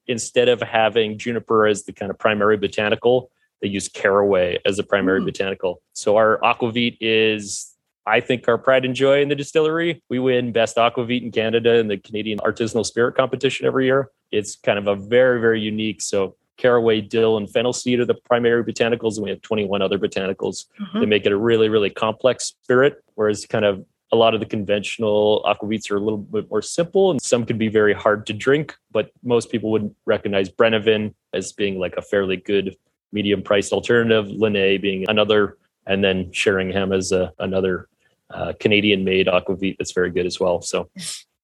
instead 0.06 0.48
of 0.48 0.60
having 0.60 1.18
juniper 1.18 1.66
as 1.66 1.84
the 1.84 1.92
kind 1.92 2.10
of 2.10 2.18
primary 2.18 2.56
botanical, 2.56 3.30
they 3.62 3.68
use 3.68 3.88
caraway 3.88 4.58
as 4.64 4.78
a 4.78 4.82
primary 4.82 5.20
mm. 5.20 5.26
botanical. 5.26 5.82
So 5.94 6.16
our 6.16 6.38
aquavit 6.42 6.98
is 7.00 7.72
I 8.06 8.20
think 8.20 8.46
our 8.46 8.56
pride 8.56 8.84
and 8.84 8.94
joy 8.94 9.20
in 9.20 9.28
the 9.28 9.34
distillery. 9.34 10.02
We 10.08 10.20
win 10.20 10.52
best 10.52 10.76
aquavit 10.76 11.22
in 11.22 11.32
Canada 11.32 11.74
in 11.74 11.88
the 11.88 11.96
Canadian 11.96 12.38
Artisanal 12.38 12.86
Spirit 12.86 13.16
Competition 13.16 13.66
every 13.66 13.86
year. 13.86 14.10
It's 14.30 14.56
kind 14.56 14.78
of 14.78 14.86
a 14.86 14.94
very, 14.94 15.40
very 15.40 15.60
unique. 15.60 16.00
So 16.00 16.36
caraway, 16.56 17.00
dill, 17.00 17.36
and 17.36 17.50
fennel 17.50 17.72
seed 17.72 17.98
are 17.98 18.04
the 18.04 18.14
primary 18.14 18.64
botanicals, 18.64 19.16
and 19.16 19.24
we 19.24 19.30
have 19.30 19.42
21 19.42 19.82
other 19.82 19.98
botanicals 19.98 20.66
mm-hmm. 20.80 21.00
that 21.00 21.06
make 21.06 21.26
it 21.26 21.32
a 21.32 21.36
really, 21.36 21.68
really 21.68 21.90
complex 21.90 22.46
spirit. 22.46 23.02
Whereas 23.16 23.44
kind 23.44 23.64
of 23.64 23.84
a 24.12 24.16
lot 24.16 24.34
of 24.34 24.40
the 24.40 24.46
conventional 24.46 25.42
aquavits 25.44 25.90
are 25.90 25.96
a 25.96 26.00
little 26.00 26.18
bit 26.18 26.48
more 26.48 26.62
simple 26.62 27.10
and 27.10 27.20
some 27.20 27.44
could 27.44 27.58
be 27.58 27.68
very 27.68 27.92
hard 27.92 28.24
to 28.26 28.32
drink, 28.32 28.74
but 28.92 29.10
most 29.24 29.50
people 29.50 29.70
would 29.72 29.92
recognize 30.04 30.48
Brennivín 30.48 31.12
as 31.32 31.52
being 31.52 31.80
like 31.80 31.96
a 31.96 32.02
fairly 32.02 32.36
good 32.36 32.76
medium 33.12 33.42
priced 33.42 33.72
alternative, 33.72 34.28
Linie 34.28 34.78
being 34.78 35.04
another, 35.08 35.56
and 35.86 36.02
then 36.02 36.32
Sheringham 36.32 36.92
as 36.92 37.12
a, 37.12 37.32
another 37.38 37.88
uh, 38.30 38.52
Canadian 38.58 39.04
made 39.04 39.26
aquavit 39.26 39.76
that's 39.78 39.92
very 39.92 40.10
good 40.10 40.26
as 40.26 40.40
well. 40.40 40.60
So 40.60 40.90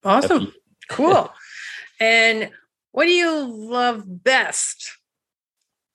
awesome. 0.05 0.53
Cool. 0.89 1.33
and 2.01 2.51
what 2.91 3.05
do 3.05 3.13
you 3.13 3.47
love 3.47 4.05
best? 4.07 4.99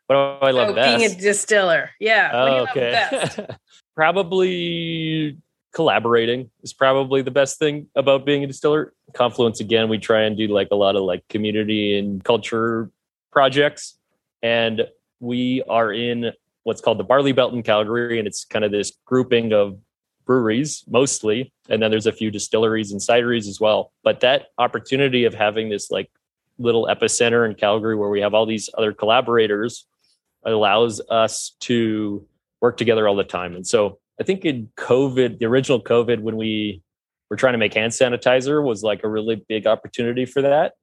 What 0.07 0.15
do 0.15 0.45
I 0.47 0.51
love 0.51 0.69
oh, 0.69 0.73
best? 0.73 0.97
Being 0.97 1.11
a 1.11 1.15
distiller. 1.15 1.91
Yeah. 1.99 2.31
Oh, 2.33 2.63
okay. 2.69 3.29
probably 3.95 5.37
collaborating 5.73 6.49
is 6.63 6.73
probably 6.73 7.21
the 7.21 7.31
best 7.31 7.59
thing 7.59 7.87
about 7.95 8.25
being 8.25 8.43
a 8.43 8.47
distiller. 8.47 8.93
Confluence 9.13 9.59
again, 9.59 9.89
we 9.89 9.97
try 9.97 10.21
and 10.21 10.37
do 10.37 10.47
like 10.47 10.69
a 10.71 10.75
lot 10.75 10.95
of 10.95 11.03
like 11.03 11.27
community 11.27 11.97
and 11.97 12.23
culture 12.23 12.89
projects. 13.31 13.97
And 14.41 14.87
we 15.19 15.63
are 15.69 15.91
in 15.91 16.31
what's 16.63 16.81
called 16.81 16.99
the 16.99 17.03
Barley 17.03 17.31
Belt 17.31 17.53
in 17.53 17.63
Calgary, 17.63 18.19
and 18.19 18.27
it's 18.27 18.43
kind 18.45 18.65
of 18.65 18.71
this 18.71 18.91
grouping 19.05 19.53
of 19.53 19.77
breweries 20.25 20.83
mostly, 20.87 21.51
and 21.69 21.81
then 21.81 21.89
there's 21.89 22.05
a 22.05 22.11
few 22.11 22.29
distilleries 22.29 22.91
and 22.91 23.01
cideries 23.01 23.47
as 23.47 23.59
well. 23.59 23.93
But 24.03 24.19
that 24.19 24.47
opportunity 24.57 25.23
of 25.23 25.33
having 25.33 25.69
this 25.69 25.89
like 25.89 26.11
little 26.59 26.87
epicenter 26.87 27.47
in 27.47 27.55
Calgary 27.55 27.95
where 27.95 28.09
we 28.09 28.21
have 28.21 28.33
all 28.33 28.45
these 28.45 28.69
other 28.77 28.93
collaborators 28.93 29.87
allows 30.45 31.01
us 31.09 31.55
to 31.61 32.25
work 32.61 32.77
together 32.77 33.07
all 33.07 33.15
the 33.15 33.23
time. 33.23 33.55
And 33.55 33.65
so 33.65 33.99
I 34.19 34.23
think 34.23 34.45
in 34.45 34.69
COVID, 34.77 35.39
the 35.39 35.45
original 35.45 35.81
COVID, 35.81 36.19
when 36.19 36.37
we 36.37 36.81
were 37.29 37.37
trying 37.37 37.53
to 37.53 37.59
make 37.59 37.73
hand 37.73 37.91
sanitizer, 37.91 38.63
was 38.63 38.83
like 38.83 39.03
a 39.03 39.09
really 39.09 39.43
big 39.47 39.67
opportunity 39.67 40.25
for 40.25 40.41
that. 40.41 40.73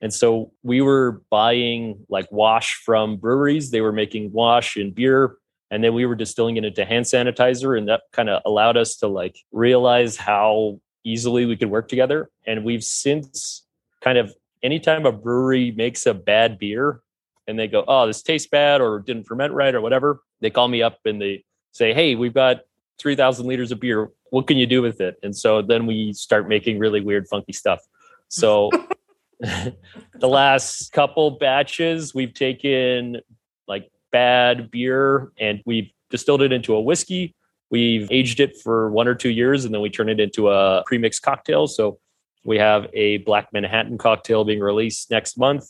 And 0.00 0.12
so 0.12 0.52
we 0.62 0.80
were 0.80 1.22
buying 1.30 2.06
like 2.08 2.30
wash 2.32 2.80
from 2.84 3.16
breweries. 3.16 3.70
They 3.70 3.80
were 3.80 3.92
making 3.92 4.32
wash 4.32 4.76
and 4.76 4.94
beer. 4.94 5.36
And 5.70 5.84
then 5.84 5.94
we 5.94 6.06
were 6.06 6.14
distilling 6.14 6.56
it 6.56 6.64
into 6.64 6.84
hand 6.84 7.04
sanitizer. 7.04 7.76
And 7.76 7.88
that 7.88 8.02
kind 8.12 8.28
of 8.28 8.42
allowed 8.44 8.76
us 8.76 8.96
to 8.96 9.08
like 9.08 9.36
realize 9.52 10.16
how 10.16 10.80
easily 11.04 11.46
we 11.46 11.56
could 11.56 11.70
work 11.70 11.88
together. 11.88 12.30
And 12.46 12.64
we've 12.64 12.82
since 12.82 13.64
kind 14.00 14.18
of 14.18 14.34
anytime 14.62 15.06
a 15.06 15.12
brewery 15.12 15.70
makes 15.70 16.06
a 16.06 16.14
bad 16.14 16.58
beer 16.58 17.00
and 17.46 17.58
they 17.58 17.68
go, 17.68 17.84
oh, 17.86 18.06
this 18.06 18.22
tastes 18.22 18.48
bad 18.48 18.80
or 18.80 19.00
didn't 19.00 19.24
ferment 19.24 19.52
right 19.52 19.74
or 19.74 19.80
whatever, 19.80 20.20
they 20.40 20.50
call 20.50 20.68
me 20.68 20.82
up 20.82 20.98
and 21.04 21.20
they 21.20 21.44
say, 21.72 21.92
hey, 21.94 22.14
we've 22.14 22.34
got 22.34 22.60
3,000 22.98 23.46
liters 23.46 23.72
of 23.72 23.80
beer. 23.80 24.10
What 24.30 24.46
can 24.46 24.56
you 24.56 24.66
do 24.66 24.82
with 24.82 25.00
it? 25.00 25.16
And 25.22 25.36
so 25.36 25.62
then 25.62 25.86
we 25.86 26.12
start 26.12 26.48
making 26.48 26.78
really 26.78 27.00
weird, 27.00 27.28
funky 27.28 27.52
stuff. 27.52 27.80
So 28.28 28.70
the 30.18 30.28
last 30.28 30.92
couple 30.92 31.32
batches, 31.32 32.14
we've 32.14 32.34
taken 32.34 33.18
like 33.66 33.90
bad 34.12 34.70
beer 34.70 35.32
and 35.38 35.62
we've 35.64 35.90
distilled 36.10 36.42
it 36.42 36.52
into 36.52 36.74
a 36.74 36.80
whiskey. 36.80 37.34
We've 37.70 38.10
aged 38.10 38.40
it 38.40 38.58
for 38.62 38.90
one 38.90 39.08
or 39.08 39.14
two 39.14 39.30
years 39.30 39.64
and 39.64 39.72
then 39.72 39.80
we 39.80 39.88
turn 39.90 40.08
it 40.08 40.20
into 40.20 40.50
a 40.50 40.84
premixed 40.90 41.22
cocktail. 41.22 41.66
So 41.68 41.98
we 42.44 42.58
have 42.58 42.88
a 42.92 43.18
Black 43.18 43.52
Manhattan 43.52 43.96
cocktail 43.96 44.44
being 44.44 44.60
released 44.60 45.10
next 45.10 45.38
month. 45.38 45.66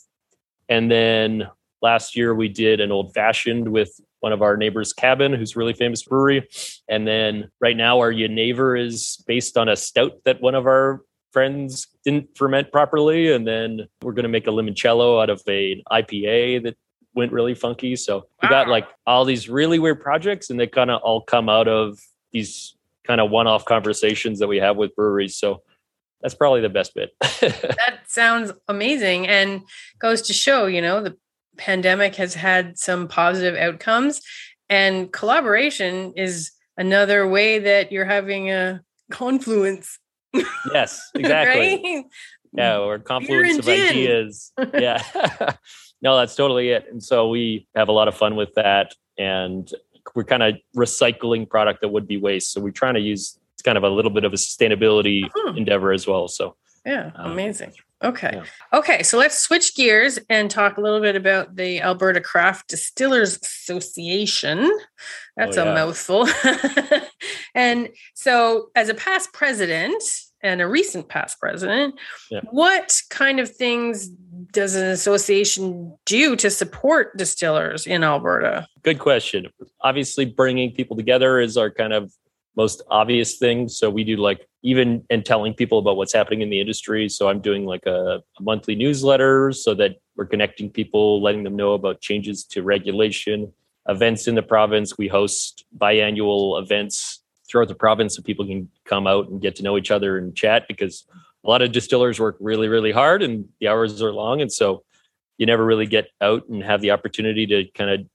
And 0.67 0.91
then 0.91 1.47
last 1.81 2.15
year 2.15 2.33
we 2.35 2.49
did 2.49 2.81
an 2.81 2.91
old 2.91 3.13
fashioned 3.13 3.69
with 3.69 3.91
one 4.19 4.33
of 4.33 4.41
our 4.41 4.57
neighbors, 4.57 4.93
Cabin, 4.93 5.33
who's 5.33 5.55
really 5.55 5.73
famous 5.73 6.03
brewery. 6.03 6.47
And 6.89 7.07
then 7.07 7.49
right 7.59 7.75
now 7.75 7.99
our 7.99 8.11
Genever 8.11 8.79
is 8.79 9.23
based 9.27 9.57
on 9.57 9.69
a 9.69 9.75
stout 9.75 10.13
that 10.25 10.41
one 10.41 10.55
of 10.55 10.65
our 10.65 11.01
friends 11.31 11.87
didn't 12.03 12.35
ferment 12.37 12.71
properly. 12.71 13.31
And 13.31 13.47
then 13.47 13.87
we're 14.01 14.13
going 14.13 14.23
to 14.23 14.29
make 14.29 14.47
a 14.47 14.51
limoncello 14.51 15.21
out 15.21 15.29
of 15.29 15.41
a 15.47 15.83
IPA 15.91 16.63
that 16.63 16.77
went 17.13 17.31
really 17.31 17.55
funky. 17.55 17.95
So 17.95 18.25
we 18.41 18.49
got 18.49 18.67
like 18.67 18.87
all 19.05 19.25
these 19.25 19.49
really 19.49 19.79
weird 19.79 20.01
projects 20.01 20.49
and 20.49 20.59
they 20.59 20.67
kind 20.67 20.89
of 20.91 21.01
all 21.01 21.21
come 21.21 21.49
out 21.49 21.67
of 21.67 21.99
these 22.31 22.75
kind 23.05 23.19
of 23.19 23.29
one-off 23.29 23.65
conversations 23.65 24.39
that 24.39 24.47
we 24.47 24.57
have 24.57 24.77
with 24.77 24.95
breweries. 24.95 25.35
So 25.35 25.61
that's 26.21 26.35
probably 26.35 26.61
the 26.61 26.69
best 26.69 26.93
bit. 26.93 27.11
that 27.41 28.01
sounds 28.07 28.51
amazing 28.67 29.27
and 29.27 29.61
goes 29.99 30.21
to 30.23 30.33
show, 30.33 30.67
you 30.67 30.81
know, 30.81 31.01
the 31.01 31.17
pandemic 31.57 32.15
has 32.15 32.33
had 32.33 32.77
some 32.77 33.07
positive 33.07 33.55
outcomes 33.55 34.21
and 34.69 35.11
collaboration 35.11 36.13
is 36.15 36.51
another 36.77 37.27
way 37.27 37.59
that 37.59 37.91
you're 37.91 38.05
having 38.05 38.49
a 38.49 38.81
confluence 39.11 39.99
yes 40.73 41.11
exactly 41.15 41.81
right? 41.83 42.05
yeah 42.53 42.77
or 42.77 42.99
confluence 42.99 43.59
of 43.59 43.65
gin. 43.65 43.89
ideas 43.89 44.51
yeah 44.73 45.01
no 46.01 46.17
that's 46.17 46.35
totally 46.35 46.69
it 46.69 46.85
and 46.89 47.01
so 47.01 47.29
we 47.29 47.67
have 47.75 47.87
a 47.87 47.91
lot 47.91 48.07
of 48.07 48.15
fun 48.15 48.35
with 48.35 48.53
that 48.55 48.93
and 49.17 49.71
we're 50.15 50.23
kind 50.23 50.43
of 50.43 50.55
recycling 50.75 51.47
product 51.49 51.81
that 51.81 51.89
would 51.89 52.07
be 52.07 52.17
waste 52.17 52.51
so 52.51 52.61
we're 52.61 52.71
trying 52.71 52.93
to 52.93 52.99
use 52.99 53.37
it's 53.53 53.61
kind 53.61 53.77
of 53.77 53.83
a 53.83 53.89
little 53.89 54.11
bit 54.11 54.23
of 54.23 54.33
a 54.33 54.37
sustainability 54.37 55.25
uh-huh. 55.25 55.53
endeavor 55.55 55.91
as 55.91 56.07
well 56.07 56.27
so 56.27 56.55
yeah 56.85 57.11
um, 57.15 57.31
amazing 57.31 57.71
Okay. 58.03 58.31
Yeah. 58.33 58.43
Okay. 58.79 59.03
So 59.03 59.17
let's 59.17 59.39
switch 59.39 59.75
gears 59.75 60.19
and 60.29 60.49
talk 60.49 60.77
a 60.77 60.81
little 60.81 61.01
bit 61.01 61.15
about 61.15 61.55
the 61.55 61.81
Alberta 61.81 62.19
Craft 62.19 62.69
Distillers 62.69 63.37
Association. 63.41 64.71
That's 65.37 65.57
oh, 65.57 65.65
yeah. 65.65 65.71
a 65.71 65.75
mouthful. 65.75 66.27
and 67.55 67.89
so, 68.13 68.69
as 68.75 68.89
a 68.89 68.93
past 68.93 69.33
president 69.33 70.01
and 70.43 70.61
a 70.61 70.67
recent 70.67 71.07
past 71.07 71.39
president, 71.39 71.95
yeah. 72.29 72.41
what 72.49 72.99
kind 73.09 73.39
of 73.39 73.55
things 73.55 74.09
does 74.51 74.75
an 74.75 74.87
association 74.87 75.95
do 76.05 76.35
to 76.35 76.49
support 76.49 77.15
distillers 77.17 77.85
in 77.85 78.03
Alberta? 78.03 78.67
Good 78.83 78.99
question. 78.99 79.47
Obviously, 79.81 80.25
bringing 80.25 80.73
people 80.73 80.97
together 80.97 81.39
is 81.39 81.57
our 81.57 81.69
kind 81.71 81.93
of 81.93 82.11
most 82.55 82.81
obvious 82.89 83.37
things. 83.37 83.77
So 83.77 83.89
we 83.89 84.03
do 84.03 84.17
like 84.17 84.47
even 84.63 85.03
and 85.09 85.25
telling 85.25 85.53
people 85.53 85.79
about 85.79 85.97
what's 85.97 86.13
happening 86.13 86.41
in 86.41 86.49
the 86.49 86.59
industry. 86.59 87.09
So 87.09 87.29
I'm 87.29 87.41
doing 87.41 87.65
like 87.65 87.85
a, 87.85 88.21
a, 88.37 88.43
monthly 88.43 88.75
newsletter 88.75 89.51
so 89.51 89.73
that 89.75 89.97
we're 90.15 90.25
connecting 90.25 90.69
people, 90.69 91.21
letting 91.21 91.43
them 91.43 91.55
know 91.55 91.73
about 91.73 92.01
changes 92.01 92.43
to 92.45 92.61
regulation, 92.61 93.51
events 93.87 94.27
in 94.27 94.35
the 94.35 94.43
province. 94.43 94.97
We 94.97 95.07
host 95.07 95.65
biannual 95.77 96.61
events 96.61 97.23
throughout 97.49 97.69
the 97.69 97.75
province 97.75 98.15
so 98.15 98.21
people 98.21 98.45
can 98.45 98.69
come 98.85 99.07
out 99.07 99.29
and 99.29 99.41
get 99.41 99.55
to 99.57 99.63
know 99.63 99.77
each 99.77 99.91
other 99.91 100.17
and 100.17 100.35
chat 100.35 100.65
because 100.67 101.05
a 101.43 101.49
lot 101.49 101.61
of 101.61 101.71
distillers 101.71 102.19
work 102.19 102.37
really, 102.39 102.67
really 102.67 102.91
hard 102.91 103.23
and 103.23 103.45
the 103.59 103.67
hours 103.67 104.01
are 104.01 104.13
long. 104.13 104.41
And 104.41 104.51
so 104.51 104.83
you 105.37 105.45
never 105.45 105.65
really 105.65 105.87
get 105.87 106.07
out 106.21 106.47
and 106.49 106.63
have 106.63 106.81
the 106.81 106.91
opportunity 106.91 107.47
to 107.47 107.65
kind 107.73 107.89
of 107.89 108.07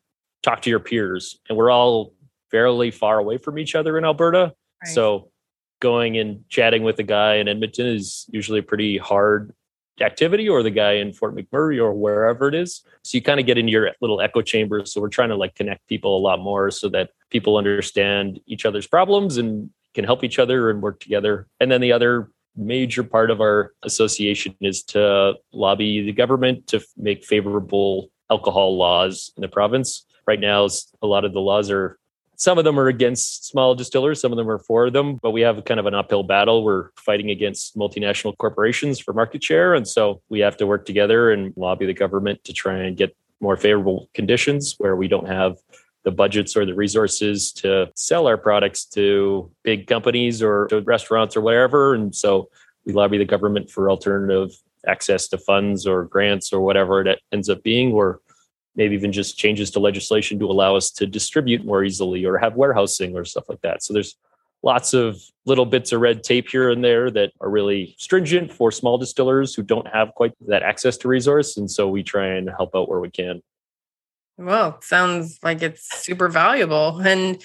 talk 0.42 0.62
to 0.62 0.70
your 0.70 0.78
peers. 0.78 1.40
And 1.48 1.58
we're 1.58 1.70
all 1.70 2.12
fairly 2.56 2.90
far 2.90 3.18
away 3.18 3.36
from 3.36 3.58
each 3.58 3.74
other 3.74 3.98
in 3.98 4.04
Alberta. 4.06 4.54
Right. 4.82 4.94
So 4.94 5.30
going 5.80 6.16
and 6.16 6.48
chatting 6.48 6.82
with 6.82 6.98
a 6.98 7.02
guy 7.02 7.34
in 7.34 7.48
Edmonton 7.48 7.86
is 7.86 8.24
usually 8.30 8.60
a 8.60 8.62
pretty 8.62 8.96
hard 8.96 9.52
activity 10.00 10.48
or 10.48 10.62
the 10.62 10.70
guy 10.70 10.92
in 10.92 11.12
Fort 11.12 11.36
McMurray 11.36 11.78
or 11.78 11.92
wherever 11.92 12.48
it 12.48 12.54
is. 12.54 12.82
So 13.02 13.18
you 13.18 13.20
kind 13.20 13.38
of 13.38 13.44
get 13.44 13.58
into 13.58 13.72
your 13.72 13.90
little 14.00 14.22
echo 14.22 14.40
chamber. 14.40 14.86
So 14.86 15.02
we're 15.02 15.10
trying 15.10 15.28
to 15.28 15.36
like 15.36 15.54
connect 15.54 15.86
people 15.86 16.16
a 16.16 16.22
lot 16.28 16.40
more 16.40 16.70
so 16.70 16.88
that 16.88 17.10
people 17.28 17.58
understand 17.58 18.40
each 18.46 18.64
other's 18.64 18.86
problems 18.86 19.36
and 19.36 19.68
can 19.94 20.04
help 20.04 20.24
each 20.24 20.38
other 20.38 20.70
and 20.70 20.80
work 20.80 20.98
together. 20.98 21.48
And 21.60 21.70
then 21.70 21.82
the 21.82 21.92
other 21.92 22.30
major 22.56 23.02
part 23.02 23.30
of 23.30 23.42
our 23.42 23.74
association 23.82 24.56
is 24.62 24.82
to 24.84 25.34
lobby 25.52 26.00
the 26.00 26.12
government 26.12 26.68
to 26.68 26.80
make 26.96 27.22
favorable 27.22 28.08
alcohol 28.30 28.78
laws 28.78 29.30
in 29.36 29.42
the 29.42 29.48
province. 29.48 30.06
Right 30.26 30.40
now, 30.40 30.66
a 31.02 31.06
lot 31.06 31.26
of 31.26 31.34
the 31.34 31.40
laws 31.40 31.70
are 31.70 31.98
some 32.36 32.58
of 32.58 32.64
them 32.64 32.78
are 32.78 32.88
against 32.88 33.46
small 33.46 33.74
distillers, 33.74 34.20
some 34.20 34.32
of 34.32 34.36
them 34.36 34.48
are 34.48 34.58
for 34.58 34.90
them, 34.90 35.16
but 35.22 35.30
we 35.30 35.40
have 35.40 35.64
kind 35.64 35.80
of 35.80 35.86
an 35.86 35.94
uphill 35.94 36.22
battle. 36.22 36.62
We're 36.62 36.90
fighting 36.96 37.30
against 37.30 37.76
multinational 37.76 38.36
corporations 38.36 38.98
for 38.98 39.12
market 39.12 39.42
share. 39.42 39.74
And 39.74 39.86
so 39.86 40.22
we 40.28 40.40
have 40.40 40.56
to 40.58 40.66
work 40.66 40.84
together 40.86 41.30
and 41.30 41.52
lobby 41.56 41.86
the 41.86 41.94
government 41.94 42.44
to 42.44 42.52
try 42.52 42.74
and 42.78 42.96
get 42.96 43.16
more 43.40 43.56
favorable 43.56 44.08
conditions 44.14 44.74
where 44.78 44.96
we 44.96 45.08
don't 45.08 45.28
have 45.28 45.56
the 46.04 46.10
budgets 46.10 46.56
or 46.56 46.64
the 46.64 46.74
resources 46.74 47.52
to 47.52 47.90
sell 47.94 48.26
our 48.26 48.36
products 48.36 48.84
to 48.84 49.50
big 49.64 49.86
companies 49.86 50.42
or 50.42 50.68
to 50.68 50.80
restaurants 50.82 51.36
or 51.36 51.40
whatever. 51.40 51.94
And 51.94 52.14
so 52.14 52.48
we 52.84 52.92
lobby 52.92 53.18
the 53.18 53.24
government 53.24 53.70
for 53.70 53.90
alternative 53.90 54.56
access 54.86 55.26
to 55.28 55.38
funds 55.38 55.86
or 55.86 56.04
grants 56.04 56.52
or 56.52 56.60
whatever 56.60 57.00
it 57.00 57.20
ends 57.32 57.48
up 57.48 57.62
being, 57.64 57.92
or 57.92 58.20
maybe 58.76 58.94
even 58.94 59.12
just 59.12 59.38
changes 59.38 59.70
to 59.72 59.80
legislation 59.80 60.38
to 60.38 60.46
allow 60.46 60.76
us 60.76 60.90
to 60.90 61.06
distribute 61.06 61.64
more 61.64 61.82
easily 61.82 62.24
or 62.24 62.38
have 62.38 62.54
warehousing 62.54 63.16
or 63.16 63.24
stuff 63.24 63.48
like 63.48 63.60
that. 63.62 63.82
So 63.82 63.92
there's 63.92 64.16
lots 64.62 64.94
of 64.94 65.20
little 65.44 65.66
bits 65.66 65.92
of 65.92 66.00
red 66.00 66.22
tape 66.22 66.48
here 66.48 66.70
and 66.70 66.84
there 66.84 67.10
that 67.10 67.32
are 67.40 67.48
really 67.48 67.94
stringent 67.98 68.52
for 68.52 68.70
small 68.70 68.98
distillers 68.98 69.54
who 69.54 69.62
don't 69.62 69.86
have 69.88 70.14
quite 70.14 70.32
that 70.48 70.62
access 70.62 70.96
to 70.98 71.08
resource. 71.08 71.56
And 71.56 71.70
so 71.70 71.88
we 71.88 72.02
try 72.02 72.26
and 72.26 72.48
help 72.50 72.74
out 72.74 72.88
where 72.88 73.00
we 73.00 73.10
can. 73.10 73.42
Well, 74.38 74.80
sounds 74.82 75.38
like 75.42 75.62
it's 75.62 76.04
super 76.04 76.28
valuable. 76.28 77.00
And, 77.00 77.42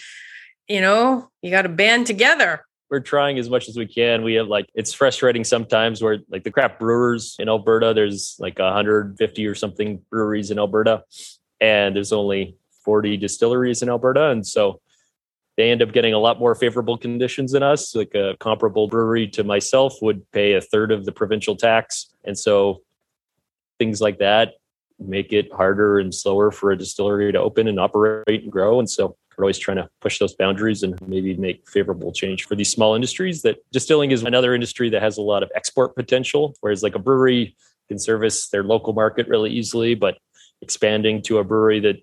you 0.68 0.82
know, 0.82 1.30
you 1.42 1.52
got 1.52 1.62
to 1.62 1.70
band 1.70 2.08
together 2.08 2.66
we're 2.92 3.00
trying 3.00 3.40
as 3.40 3.50
much 3.50 3.70
as 3.70 3.78
we 3.78 3.88
can. 3.88 4.22
We 4.22 4.34
have 4.34 4.48
like 4.48 4.70
it's 4.76 4.94
frustrating 4.94 5.46
sometimes 5.46 6.04
where 6.04 6.20
like 6.30 6.44
the 6.44 6.52
crap 6.52 6.78
brewers 6.78 7.38
in 7.40 7.48
Alberta, 7.48 7.94
there's 7.96 8.36
like 8.38 8.60
150 8.60 9.48
or 9.48 9.56
something 9.56 10.02
breweries 10.10 10.52
in 10.52 10.60
Alberta, 10.60 11.06
and 11.62 11.96
there's 11.96 12.12
only 12.12 12.58
40 12.84 13.16
distilleries 13.16 13.82
in 13.82 13.90
Alberta, 13.90 14.30
and 14.30 14.46
so 14.46 14.82
they 15.56 15.72
end 15.72 15.82
up 15.82 15.94
getting 15.94 16.14
a 16.14 16.20
lot 16.20 16.40
more 16.40 16.54
favorable 16.54 16.98
conditions 16.98 17.54
than 17.54 17.64
us. 17.64 17.96
Like 17.96 18.14
a 18.14 18.36
comparable 18.40 18.90
brewery 18.90 19.28
to 19.30 19.44
myself 19.46 19.96
would 20.02 20.30
pay 20.32 20.54
a 20.54 20.62
third 20.62 20.92
of 20.92 21.06
the 21.06 21.14
provincial 21.14 21.56
tax, 21.56 22.14
and 22.26 22.38
so 22.38 22.82
things 23.80 24.02
like 24.02 24.20
that 24.20 24.56
make 25.00 25.34
it 25.34 25.52
harder 25.54 25.98
and 25.98 26.14
slower 26.14 26.52
for 26.52 26.72
a 26.72 26.78
distillery 26.78 27.32
to 27.32 27.40
open 27.40 27.68
and 27.68 27.80
operate 27.80 28.44
and 28.44 28.52
grow. 28.52 28.78
And 28.80 28.88
so 28.88 29.16
we're 29.38 29.46
always 29.46 29.58
trying 29.58 29.78
to 29.78 29.90
push 30.02 30.20
those 30.20 30.36
boundaries 30.36 30.84
and 30.84 31.00
maybe 31.08 31.36
make 31.36 31.68
favorable 31.70 32.12
change 32.12 32.46
for 32.46 32.56
these 32.56 32.72
small 32.72 32.96
industries 32.96 33.42
that 33.44 33.58
distilling 33.72 34.12
is 34.12 34.24
another 34.24 34.54
industry 34.54 34.90
that 34.90 35.02
has 35.02 35.18
a 35.18 35.22
lot 35.22 35.44
of 35.44 35.52
export 35.56 35.96
potential. 35.96 36.54
Whereas 36.62 36.84
like 36.84 36.96
a 36.96 37.00
brewery 37.00 37.56
can 37.88 37.98
service 37.98 38.50
their 38.50 38.64
local 38.64 38.94
market 38.94 39.28
really 39.28 39.50
easily 39.50 39.96
but 39.96 40.18
expanding 40.62 41.22
to 41.24 41.40
a 41.40 41.44
brewery 41.44 41.80
that 41.80 41.98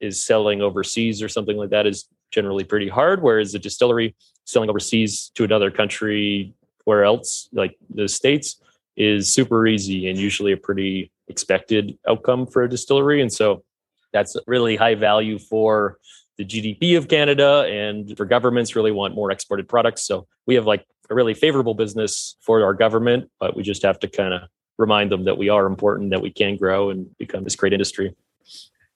is 0.00 0.22
selling 0.22 0.60
overseas 0.60 1.22
or 1.22 1.28
something 1.28 1.56
like 1.56 1.70
that 1.70 1.86
is 1.86 2.06
generally 2.30 2.64
pretty 2.64 2.88
hard. 2.88 3.22
Whereas 3.22 3.54
a 3.54 3.58
distillery 3.58 4.14
selling 4.44 4.68
overseas 4.68 5.30
to 5.34 5.44
another 5.44 5.70
country 5.70 6.54
where 6.84 7.04
else 7.04 7.48
like 7.52 7.76
the 7.94 8.08
states 8.08 8.60
is 8.96 9.32
super 9.32 9.66
easy 9.66 10.08
and 10.08 10.18
usually 10.18 10.52
a 10.52 10.56
pretty 10.56 11.12
expected 11.28 11.96
outcome 12.06 12.46
for 12.46 12.64
a 12.64 12.68
distillery. 12.68 13.22
And 13.22 13.32
so 13.32 13.64
that's 14.12 14.36
really 14.46 14.76
high 14.76 14.94
value 14.94 15.38
for 15.38 15.98
the 16.38 16.44
GDP 16.44 16.96
of 16.96 17.08
Canada 17.08 17.66
and 17.68 18.16
for 18.16 18.24
governments 18.24 18.74
really 18.74 18.92
want 18.92 19.14
more 19.14 19.30
exported 19.30 19.68
products. 19.68 20.06
So 20.06 20.26
we 20.46 20.54
have 20.54 20.66
like 20.66 20.86
a 21.10 21.14
really 21.14 21.34
favorable 21.34 21.74
business 21.74 22.36
for 22.40 22.64
our 22.64 22.74
government, 22.74 23.30
but 23.38 23.56
we 23.56 23.62
just 23.62 23.82
have 23.82 23.98
to 24.00 24.08
kind 24.08 24.34
of 24.34 24.42
remind 24.78 25.12
them 25.12 25.24
that 25.24 25.38
we 25.38 25.48
are 25.48 25.66
important, 25.66 26.10
that 26.10 26.22
we 26.22 26.30
can 26.30 26.56
grow 26.56 26.90
and 26.90 27.06
become 27.18 27.44
this 27.44 27.56
great 27.56 27.72
industry. 27.72 28.14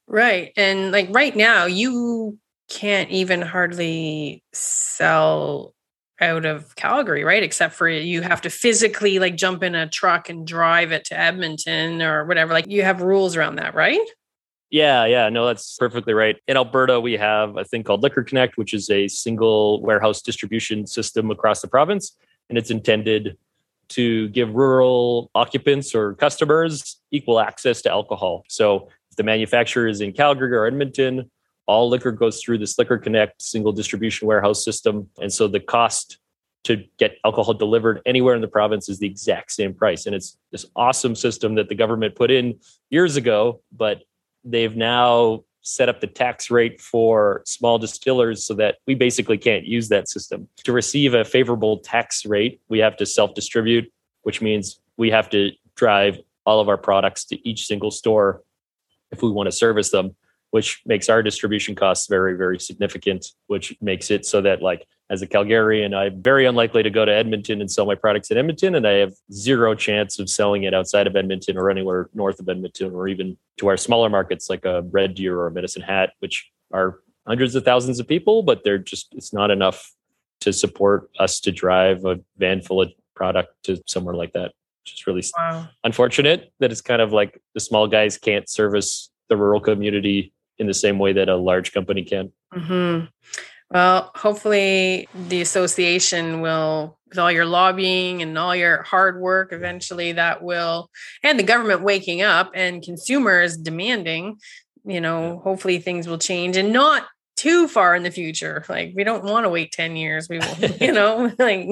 Right. 0.07 0.52
And 0.57 0.93
like 0.93 1.09
right 1.11 1.35
now, 1.35 1.66
you 1.66 2.38
can't 2.69 3.11
even 3.11 3.43
hardly 3.43 4.43
sell 4.52 5.75
out 6.21 6.47
of 6.47 6.75
Calgary, 6.76 7.25
right? 7.25 7.43
Except 7.43 7.75
for 7.75 7.88
you 7.88 8.23
have 8.23 8.40
to 8.43 8.50
physically 8.50 9.19
like 9.19 9.37
jump 9.37 9.62
in 9.62 9.75
a 9.75 9.88
truck 9.88 10.28
and 10.28 10.47
drive 10.47 10.93
it 10.93 11.05
to 11.07 11.19
Edmonton 11.19 12.00
or 12.00 12.25
whatever. 12.25 12.52
Like 12.52 12.69
you 12.69 12.83
have 12.83 13.02
rules 13.02 13.37
around 13.37 13.57
that, 13.57 13.75
right? 13.75 14.00
Yeah, 14.70 15.06
yeah, 15.06 15.28
no, 15.28 15.46
that's 15.46 15.76
perfectly 15.76 16.12
right. 16.12 16.37
In 16.49 16.56
Alberta, 16.56 17.00
we 17.00 17.12
have 17.14 17.56
a 17.56 17.64
thing 17.64 17.85
called 17.85 18.02
Liquor 18.02 18.25
Connect, 18.25 18.56
which 18.56 18.75
is 18.75 18.90
a 18.90 19.06
single 19.06 19.80
warehouse 19.82 20.20
distribution 20.20 20.87
system 20.87 21.30
across 21.30 21.61
the 21.61 21.68
province. 21.68 22.16
And 22.49 22.58
it's 22.58 22.70
intended 22.70 23.37
to 23.90 24.28
give 24.30 24.52
rural 24.54 25.30
occupants 25.35 25.94
or 25.94 26.14
customers 26.14 27.00
equal 27.12 27.38
access 27.38 27.82
to 27.82 27.90
alcohol. 27.90 28.44
So 28.49 28.88
if 29.11 29.16
the 29.16 29.23
manufacturer 29.23 29.87
is 29.87 30.00
in 30.00 30.12
Calgary 30.12 30.56
or 30.56 30.66
Edmonton, 30.66 31.30
all 31.66 31.88
liquor 31.88 32.12
goes 32.12 32.40
through 32.42 32.58
this 32.58 32.78
Liquor 32.78 32.99
Connect 32.99 33.40
single 33.40 33.73
distribution 33.73 34.26
warehouse 34.26 34.64
system. 34.64 35.08
And 35.20 35.32
so 35.32 35.46
the 35.46 35.61
cost 35.61 36.18
to 36.64 36.85
get 36.99 37.18
alcohol 37.25 37.54
delivered 37.54 38.02
anywhere 38.06 38.35
in 38.35 38.40
the 38.40 38.49
province 38.49 38.88
is 38.88 38.99
the 38.99 39.06
exact 39.06 39.52
same 39.52 39.73
price. 39.73 40.06
And 40.06 40.14
it's 40.16 40.37
this 40.50 40.66
awesome 40.75 41.14
system 41.14 41.54
that 41.54 41.68
the 41.68 41.76
government 41.76 42.16
put 42.16 42.32
in 42.32 42.58
years 42.90 43.14
ago, 43.14 43.61
but 43.70 44.02
they've 44.46 44.76
now 44.76 45.44
set 45.62 45.88
up 45.88 46.00
the 46.00 46.06
tax 46.06 46.50
rate 46.50 46.80
for 46.80 47.42
small 47.44 47.78
distillers 47.78 48.46
so 48.46 48.54
that 48.54 48.76
we 48.86 48.94
basically 48.94 49.36
can't 49.36 49.64
use 49.64 49.88
that 49.88 50.08
system. 50.08 50.48
To 50.64 50.72
receive 50.72 51.12
a 51.14 51.24
favorable 51.24 51.78
tax 51.78 52.24
rate, 52.24 52.60
we 52.68 52.78
have 52.78 52.96
to 52.98 53.06
self 53.06 53.34
distribute, 53.34 53.92
which 54.22 54.40
means 54.40 54.80
we 54.96 55.10
have 55.10 55.28
to 55.30 55.50
drive 55.74 56.18
all 56.46 56.60
of 56.60 56.68
our 56.68 56.78
products 56.78 57.24
to 57.26 57.48
each 57.48 57.66
single 57.66 57.90
store 57.90 58.42
if 59.10 59.22
we 59.22 59.30
want 59.30 59.48
to 59.48 59.52
service 59.52 59.90
them 59.90 60.14
which 60.56 60.80
makes 60.86 61.10
our 61.10 61.22
distribution 61.22 61.75
costs 61.75 62.06
very, 62.08 62.34
very 62.34 62.58
significant, 62.58 63.26
which 63.46 63.76
makes 63.82 64.10
it 64.10 64.25
so 64.25 64.40
that, 64.40 64.62
like, 64.62 64.86
as 65.10 65.20
a 65.20 65.26
Calgarian, 65.26 65.94
I'm 65.94 66.22
very 66.22 66.46
unlikely 66.46 66.82
to 66.82 66.88
go 66.88 67.04
to 67.04 67.12
Edmonton 67.12 67.60
and 67.60 67.70
sell 67.70 67.84
my 67.84 67.94
products 67.94 68.30
in 68.30 68.38
Edmonton. 68.38 68.75
And 68.75 68.88
I 68.88 68.92
have 68.92 69.12
zero 69.30 69.75
chance 69.75 70.18
of 70.18 70.30
selling 70.30 70.62
it 70.62 70.72
outside 70.72 71.06
of 71.06 71.14
Edmonton 71.14 71.58
or 71.58 71.68
anywhere 71.68 72.08
north 72.14 72.40
of 72.40 72.48
Edmonton 72.48 72.94
or 72.94 73.06
even 73.06 73.36
to 73.58 73.66
our 73.66 73.76
smaller 73.76 74.08
markets 74.08 74.48
like 74.48 74.64
a 74.64 74.80
Red 74.80 75.14
Deer 75.14 75.38
or 75.38 75.48
a 75.48 75.50
Medicine 75.50 75.82
Hat, 75.82 76.14
which 76.20 76.50
are 76.72 77.00
hundreds 77.26 77.54
of 77.54 77.62
thousands 77.62 78.00
of 78.00 78.08
people, 78.08 78.42
but 78.42 78.64
they're 78.64 78.78
just, 78.78 79.14
it's 79.14 79.34
not 79.34 79.50
enough 79.50 79.92
to 80.40 80.54
support 80.54 81.10
us 81.18 81.38
to 81.40 81.52
drive 81.52 82.06
a 82.06 82.18
van 82.38 82.62
full 82.62 82.80
of 82.80 82.92
product 83.14 83.50
to 83.64 83.76
somewhere 83.86 84.14
like 84.14 84.32
that. 84.32 84.52
Which 84.84 84.94
is 84.94 85.06
really 85.06 85.22
wow. 85.36 85.68
unfortunate 85.84 86.50
that 86.60 86.72
it's 86.72 86.80
kind 86.80 87.02
of 87.02 87.12
like 87.12 87.42
the 87.52 87.60
small 87.60 87.86
guys 87.88 88.16
can't 88.16 88.48
service 88.48 89.10
the 89.28 89.36
rural 89.36 89.60
community 89.60 90.32
in 90.58 90.66
the 90.66 90.75
same 90.75 90.98
way 90.98 91.12
that 91.12 91.28
a 91.28 91.36
large 91.36 91.72
company 91.72 92.04
can. 92.04 92.32
Mm-hmm. 92.54 93.06
Well, 93.70 94.12
hopefully 94.14 95.08
the 95.28 95.40
association 95.40 96.40
will, 96.40 96.98
with 97.08 97.18
all 97.18 97.32
your 97.32 97.46
lobbying 97.46 98.22
and 98.22 98.38
all 98.38 98.54
your 98.54 98.82
hard 98.82 99.20
work, 99.20 99.52
eventually 99.52 100.12
that 100.12 100.42
will, 100.42 100.90
and 101.22 101.38
the 101.38 101.44
government 101.44 101.82
waking 101.82 102.22
up 102.22 102.52
and 102.54 102.82
consumers 102.82 103.56
demanding, 103.56 104.38
you 104.84 105.00
know, 105.00 105.40
hopefully 105.42 105.78
things 105.78 106.06
will 106.06 106.18
change 106.18 106.56
and 106.56 106.72
not 106.72 107.06
too 107.36 107.66
far 107.66 107.96
in 107.96 108.04
the 108.04 108.10
future. 108.10 108.64
Like 108.68 108.92
we 108.94 109.02
don't 109.02 109.25
want 109.25 109.44
to 109.44 109.50
wait 109.50 109.72
10 109.72 109.96
years. 109.96 110.28
We 110.28 110.38
will, 110.38 110.70
you 110.80 110.92
know, 110.92 111.32
like. 111.38 111.68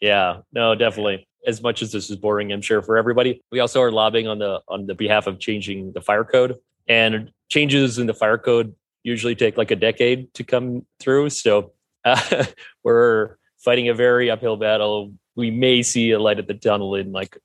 Yeah, 0.00 0.38
no, 0.52 0.74
definitely. 0.74 1.28
As 1.46 1.62
much 1.62 1.82
as 1.82 1.92
this 1.92 2.10
is 2.10 2.16
boring, 2.16 2.52
I'm 2.52 2.62
sure 2.62 2.82
for 2.82 2.96
everybody, 2.96 3.42
we 3.50 3.60
also 3.60 3.80
are 3.80 3.90
lobbying 3.90 4.28
on 4.28 4.38
the 4.38 4.60
on 4.68 4.86
the 4.86 4.94
behalf 4.94 5.26
of 5.26 5.40
changing 5.40 5.92
the 5.92 6.00
fire 6.00 6.24
code 6.24 6.56
and 6.92 7.32
changes 7.48 7.98
in 7.98 8.06
the 8.06 8.14
fire 8.14 8.38
code 8.38 8.74
usually 9.02 9.34
take 9.34 9.56
like 9.56 9.70
a 9.70 9.76
decade 9.76 10.32
to 10.34 10.44
come 10.44 10.86
through. 11.00 11.30
So 11.30 11.72
uh, 12.04 12.44
we're 12.84 13.36
fighting 13.58 13.88
a 13.88 13.94
very 13.94 14.30
uphill 14.30 14.56
battle. 14.56 15.14
We 15.34 15.50
may 15.50 15.82
see 15.82 16.10
a 16.10 16.18
light 16.18 16.38
at 16.38 16.46
the 16.46 16.54
tunnel 16.54 16.94
in 16.94 17.12
like 17.12 17.38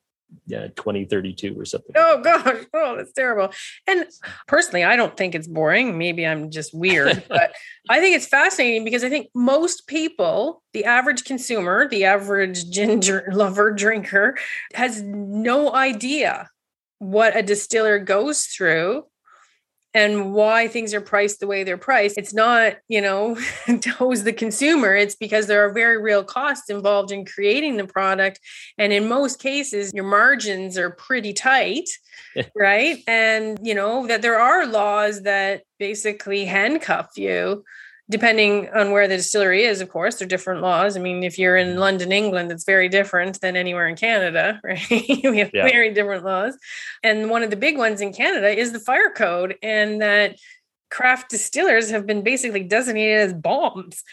yeah, 0.46 0.68
2032 0.68 1.58
or 1.58 1.64
something. 1.64 1.94
Oh 1.96 2.22
gosh, 2.22 2.66
oh 2.74 2.98
that's 2.98 3.14
terrible. 3.14 3.54
And 3.88 4.06
personally, 4.46 4.84
I 4.84 4.98
don't 4.98 5.16
think 5.16 5.36
it's 5.36 5.48
boring. 5.48 5.98
Maybe 5.98 6.28
I'm 6.28 6.52
just 6.52 6.74
weird, 6.74 7.24
but 7.30 7.54
I 7.90 8.02
think 8.02 8.18
it's 8.18 8.28
fascinating 8.28 8.84
because 8.84 9.06
I 9.06 9.10
think 9.10 9.30
most 9.34 9.88
people, 9.88 10.64
the 10.74 10.84
average 10.84 11.24
consumer, 11.24 11.88
the 11.88 12.04
average 12.04 12.70
ginger 12.70 13.30
lover 13.32 13.72
drinker, 13.72 14.38
has 14.74 15.02
no 15.02 15.74
idea 15.74 16.50
what 17.00 17.38
a 17.38 17.42
distiller 17.42 18.00
goes 18.00 18.48
through 18.48 19.06
and 19.94 20.34
why 20.34 20.68
things 20.68 20.94
are 20.94 21.02
priced 21.02 21.40
the 21.40 21.48
way 21.48 21.64
they're 21.64 21.78
priced. 21.78 22.18
It's 22.18 22.34
not, 22.34 22.78
you 22.88 23.02
know, 23.02 23.36
to 23.66 24.16
the 24.24 24.34
consumer. 24.34 24.96
It's 24.96 25.16
because 25.16 25.48
there 25.48 25.66
are 25.66 25.74
very 25.74 26.02
real 26.02 26.24
costs 26.24 26.70
involved 26.70 27.12
in 27.12 27.26
creating 27.26 27.78
the 27.78 27.88
product. 27.88 28.40
And 28.78 28.94
in 28.94 29.08
most 29.08 29.40
cases, 29.40 29.92
your 29.94 30.04
margins 30.04 30.78
are 30.78 30.92
pretty 30.92 31.34
tight, 31.34 31.90
right? 32.56 33.00
And, 33.08 33.60
you 33.62 33.74
know, 33.74 34.08
that 34.08 34.22
there 34.22 34.40
are 34.40 34.66
laws 34.66 35.24
that 35.24 35.64
basically 35.80 36.46
handcuff 36.46 37.12
you 37.16 37.64
depending 38.10 38.70
on 38.70 38.92
where 38.92 39.08
the 39.08 39.18
distillery 39.18 39.64
is, 39.64 39.82
of 39.82 39.90
course, 39.90 40.16
there 40.16 40.26
are 40.26 40.30
different 40.30 40.62
laws. 40.62 40.96
I 40.96 41.00
mean, 41.00 41.24
if 41.24 41.38
you're 41.38 41.58
in 41.58 41.70
mm-hmm. 41.70 41.80
London, 41.80 42.12
England, 42.12 42.52
it's 42.52 42.64
very 42.64 42.88
different 42.88 43.42
than 43.42 43.56
anywhere 43.56 43.88
in 43.88 43.96
Canada, 43.96 44.60
right? 44.64 44.86
we 44.90 45.40
have 45.40 45.52
yeah. 45.54 45.64
very 45.64 45.94
different 45.94 46.24
laws. 46.24 46.58
And 47.04 47.30
one 47.30 47.44
of 47.44 47.50
the 47.50 47.58
big 47.58 47.78
ones 47.78 48.00
in 48.02 48.14
Canada 48.14 48.50
is 48.50 48.72
the 48.72 48.80
fire 48.80 49.10
code, 49.10 49.56
and 49.62 50.02
that 50.02 50.38
craft 50.90 51.30
distillers 51.30 51.90
have 51.90 52.06
been 52.06 52.24
basically 52.24 52.64
designated 52.64 53.18
as 53.20 53.34
bombs, 53.34 54.04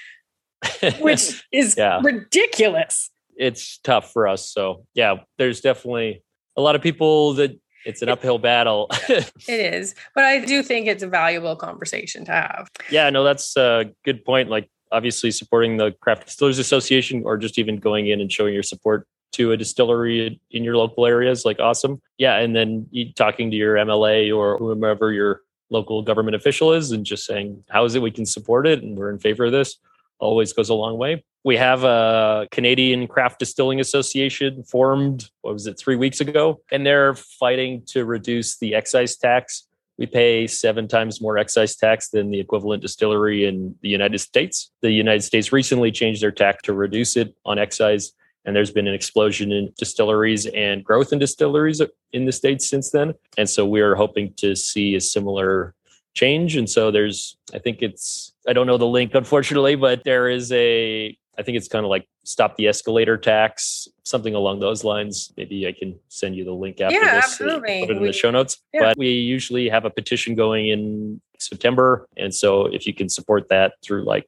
which 1.00 1.44
is 1.52 1.76
yeah. 1.76 2.00
ridiculous. 2.02 3.10
It's 3.36 3.78
tough 3.78 4.12
for 4.12 4.26
us. 4.26 4.48
So, 4.48 4.86
yeah, 4.94 5.16
there's 5.38 5.60
definitely 5.60 6.22
a 6.56 6.60
lot 6.60 6.76
of 6.76 6.82
people 6.82 7.34
that 7.34 7.58
it's 7.84 8.02
an 8.02 8.08
uphill 8.08 8.38
battle. 8.38 8.88
it 9.08 9.32
is, 9.48 9.94
but 10.14 10.24
I 10.24 10.44
do 10.44 10.62
think 10.62 10.86
it's 10.86 11.02
a 11.02 11.08
valuable 11.08 11.56
conversation 11.56 12.24
to 12.26 12.32
have. 12.32 12.70
Yeah, 12.90 13.10
no, 13.10 13.24
that's 13.24 13.56
a 13.56 13.90
good 14.04 14.24
point. 14.24 14.50
Like, 14.50 14.70
obviously, 14.92 15.30
supporting 15.30 15.76
the 15.76 15.92
Craft 16.00 16.26
Distillers 16.26 16.58
Association, 16.58 17.22
or 17.24 17.36
just 17.36 17.58
even 17.58 17.76
going 17.76 18.08
in 18.08 18.20
and 18.20 18.30
showing 18.30 18.54
your 18.54 18.62
support 18.62 19.06
to 19.32 19.52
a 19.52 19.56
distillery 19.56 20.40
in 20.52 20.62
your 20.62 20.76
local 20.76 21.06
area 21.06 21.30
is 21.30 21.44
like 21.44 21.58
awesome. 21.58 22.00
Yeah, 22.18 22.36
and 22.38 22.54
then 22.54 22.88
talking 23.16 23.50
to 23.50 23.56
your 23.56 23.74
MLA 23.76 24.34
or 24.34 24.58
whomever 24.58 25.12
your 25.12 25.40
local 25.70 26.02
government 26.02 26.36
official 26.36 26.72
is, 26.72 26.92
and 26.92 27.04
just 27.04 27.26
saying, 27.26 27.64
"How 27.68 27.84
is 27.84 27.94
it 27.94 28.02
we 28.02 28.10
can 28.10 28.26
support 28.26 28.66
it?" 28.66 28.82
and 28.82 28.96
we're 28.96 29.10
in 29.10 29.18
favor 29.18 29.46
of 29.46 29.52
this 29.52 29.76
always 30.18 30.52
goes 30.52 30.68
a 30.68 30.74
long 30.74 30.98
way. 30.98 31.24
We 31.44 31.56
have 31.58 31.84
a 31.84 32.48
Canadian 32.50 33.06
Craft 33.06 33.38
Distilling 33.38 33.78
Association 33.78 34.62
formed, 34.64 35.28
what 35.42 35.52
was 35.52 35.66
it, 35.66 35.78
three 35.78 35.96
weeks 35.96 36.20
ago? 36.20 36.60
And 36.72 36.86
they're 36.86 37.14
fighting 37.14 37.82
to 37.88 38.04
reduce 38.06 38.56
the 38.56 38.74
excise 38.74 39.16
tax. 39.16 39.66
We 39.98 40.06
pay 40.06 40.46
seven 40.46 40.88
times 40.88 41.20
more 41.20 41.36
excise 41.36 41.76
tax 41.76 42.08
than 42.08 42.30
the 42.30 42.40
equivalent 42.40 42.82
distillery 42.82 43.44
in 43.44 43.76
the 43.82 43.90
United 43.90 44.18
States. 44.18 44.70
The 44.80 44.90
United 44.90 45.22
States 45.22 45.52
recently 45.52 45.92
changed 45.92 46.22
their 46.22 46.32
tax 46.32 46.62
to 46.62 46.72
reduce 46.72 47.16
it 47.16 47.36
on 47.44 47.58
excise. 47.58 48.12
And 48.46 48.56
there's 48.56 48.72
been 48.72 48.88
an 48.88 48.94
explosion 48.94 49.52
in 49.52 49.72
distilleries 49.78 50.46
and 50.46 50.82
growth 50.82 51.12
in 51.12 51.18
distilleries 51.18 51.80
in 52.12 52.24
the 52.24 52.32
States 52.32 52.68
since 52.68 52.90
then. 52.90 53.14
And 53.38 53.48
so 53.48 53.64
we're 53.66 53.94
hoping 53.94 54.34
to 54.38 54.56
see 54.56 54.94
a 54.96 55.00
similar 55.00 55.74
change. 56.14 56.56
And 56.56 56.68
so 56.68 56.90
there's, 56.90 57.36
I 57.52 57.58
think 57.58 57.82
it's, 57.82 58.32
I 58.48 58.52
don't 58.52 58.66
know 58.66 58.78
the 58.78 58.86
link, 58.86 59.14
unfortunately, 59.14 59.76
but 59.76 60.04
there 60.04 60.28
is 60.28 60.50
a, 60.52 61.16
I 61.36 61.42
think 61.42 61.56
it's 61.56 61.68
kind 61.68 61.84
of 61.84 61.90
like 61.90 62.06
stop 62.24 62.56
the 62.56 62.68
escalator 62.68 63.16
tax, 63.16 63.88
something 64.04 64.34
along 64.34 64.60
those 64.60 64.84
lines. 64.84 65.32
Maybe 65.36 65.66
I 65.66 65.72
can 65.72 65.98
send 66.08 66.36
you 66.36 66.44
the 66.44 66.52
link 66.52 66.80
after 66.80 66.94
yeah, 66.94 67.16
this. 67.16 67.24
Uh, 67.24 67.44
absolutely. 67.44 67.80
Put 67.80 67.90
it 67.90 67.96
in 67.96 68.02
we, 68.02 68.08
the 68.08 68.12
show 68.12 68.30
notes. 68.30 68.58
Yeah. 68.72 68.80
But 68.80 68.98
we 68.98 69.08
usually 69.08 69.68
have 69.68 69.84
a 69.84 69.90
petition 69.90 70.36
going 70.36 70.68
in 70.68 71.20
September. 71.38 72.06
And 72.16 72.32
so 72.32 72.66
if 72.66 72.86
you 72.86 72.94
can 72.94 73.08
support 73.08 73.48
that 73.48 73.74
through 73.82 74.04
like 74.04 74.26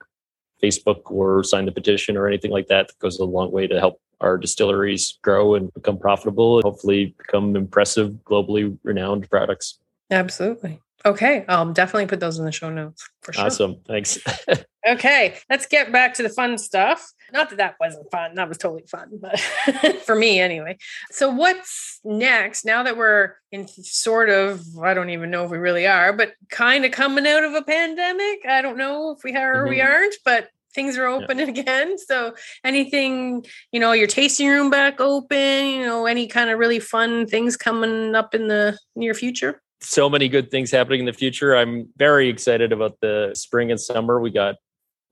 Facebook 0.61 1.03
or 1.11 1.45
sign 1.45 1.67
the 1.67 1.73
petition 1.73 2.17
or 2.17 2.27
anything 2.27 2.51
like 2.51 2.67
that, 2.67 2.89
that 2.89 2.99
goes 2.99 3.21
a 3.21 3.25
long 3.25 3.53
way 3.53 3.69
to 3.69 3.79
help 3.79 4.01
our 4.21 4.37
distilleries 4.39 5.19
grow 5.23 5.55
and 5.55 5.73
become 5.75 5.99
profitable 5.99 6.57
and 6.57 6.65
hopefully 6.65 7.15
become 7.19 7.55
impressive, 7.55 8.11
globally 8.25 8.77
renowned 8.83 9.31
products. 9.31 9.79
Absolutely. 10.11 10.81
Okay, 11.07 11.45
I'll 11.47 11.73
definitely 11.73 12.07
put 12.07 12.19
those 12.19 12.41
in 12.41 12.45
the 12.45 12.51
show 12.51 12.69
notes 12.69 13.09
for 13.23 13.33
sure. 13.33 13.45
Awesome. 13.45 13.77
Thanks. 13.87 14.19
okay, 14.89 15.37
let's 15.49 15.67
get 15.67 15.93
back 15.93 16.15
to 16.15 16.25
the 16.25 16.29
fun 16.29 16.59
stuff. 16.59 17.13
Not 17.33 17.49
that 17.51 17.57
that 17.57 17.77
wasn't 17.79 18.11
fun. 18.11 18.35
That 18.35 18.49
was 18.49 18.59
totally 18.59 18.83
fun, 18.91 19.21
but 19.21 19.39
for 20.05 20.17
me 20.17 20.41
anyway. 20.41 20.79
So 21.13 21.31
what's 21.31 22.01
next 22.05 22.65
now 22.65 22.83
that 22.83 22.97
we're 22.97 23.35
in 23.53 23.69
sort 23.69 24.31
of, 24.31 24.65
I 24.83 24.95
don't 24.95 25.11
even 25.11 25.31
know 25.31 25.45
if 25.45 25.51
we 25.53 25.59
really 25.59 25.87
are, 25.87 26.13
but 26.13 26.33
kind 26.51 26.85
of 26.85 26.91
coming 26.91 27.27
out 27.27 27.45
of 27.45 27.55
a 27.55 27.63
pandemic. 27.63 28.41
I 28.49 28.61
don't 28.61 28.77
know 28.77 29.13
if 29.13 29.23
we 29.23 29.37
are 29.37 29.61
or 29.61 29.63
mm-hmm. 29.63 29.71
we 29.71 29.81
aren't, 29.81 30.17
but 30.25 30.49
things 30.75 30.99
are 30.99 31.07
open 31.07 31.39
yeah. 31.39 31.45
again. 31.49 31.99
So 31.99 32.35
anything, 32.65 33.45
you 33.71 33.79
know, 33.79 33.93
your 33.93 34.09
tasting 34.09 34.49
room 34.49 34.71
back 34.71 35.01
open, 35.01 35.67
you 35.69 35.87
know, 35.87 36.07
any 36.07 36.27
kind 36.27 36.51
of 36.51 36.59
really 36.59 36.81
fun 36.81 37.27
things 37.29 37.57
coming 37.57 38.17
up 38.17 38.35
in 38.35 38.49
the 38.49 38.77
near 38.97 39.15
future? 39.15 39.63
So 39.81 40.09
many 40.09 40.29
good 40.29 40.51
things 40.51 40.71
happening 40.71 41.01
in 41.01 41.07
the 41.07 41.13
future. 41.13 41.55
I'm 41.55 41.89
very 41.97 42.29
excited 42.29 42.73
about 42.73 42.99
the 43.01 43.33
spring 43.35 43.71
and 43.71 43.81
summer. 43.81 44.21
We 44.21 44.31
got, 44.31 44.57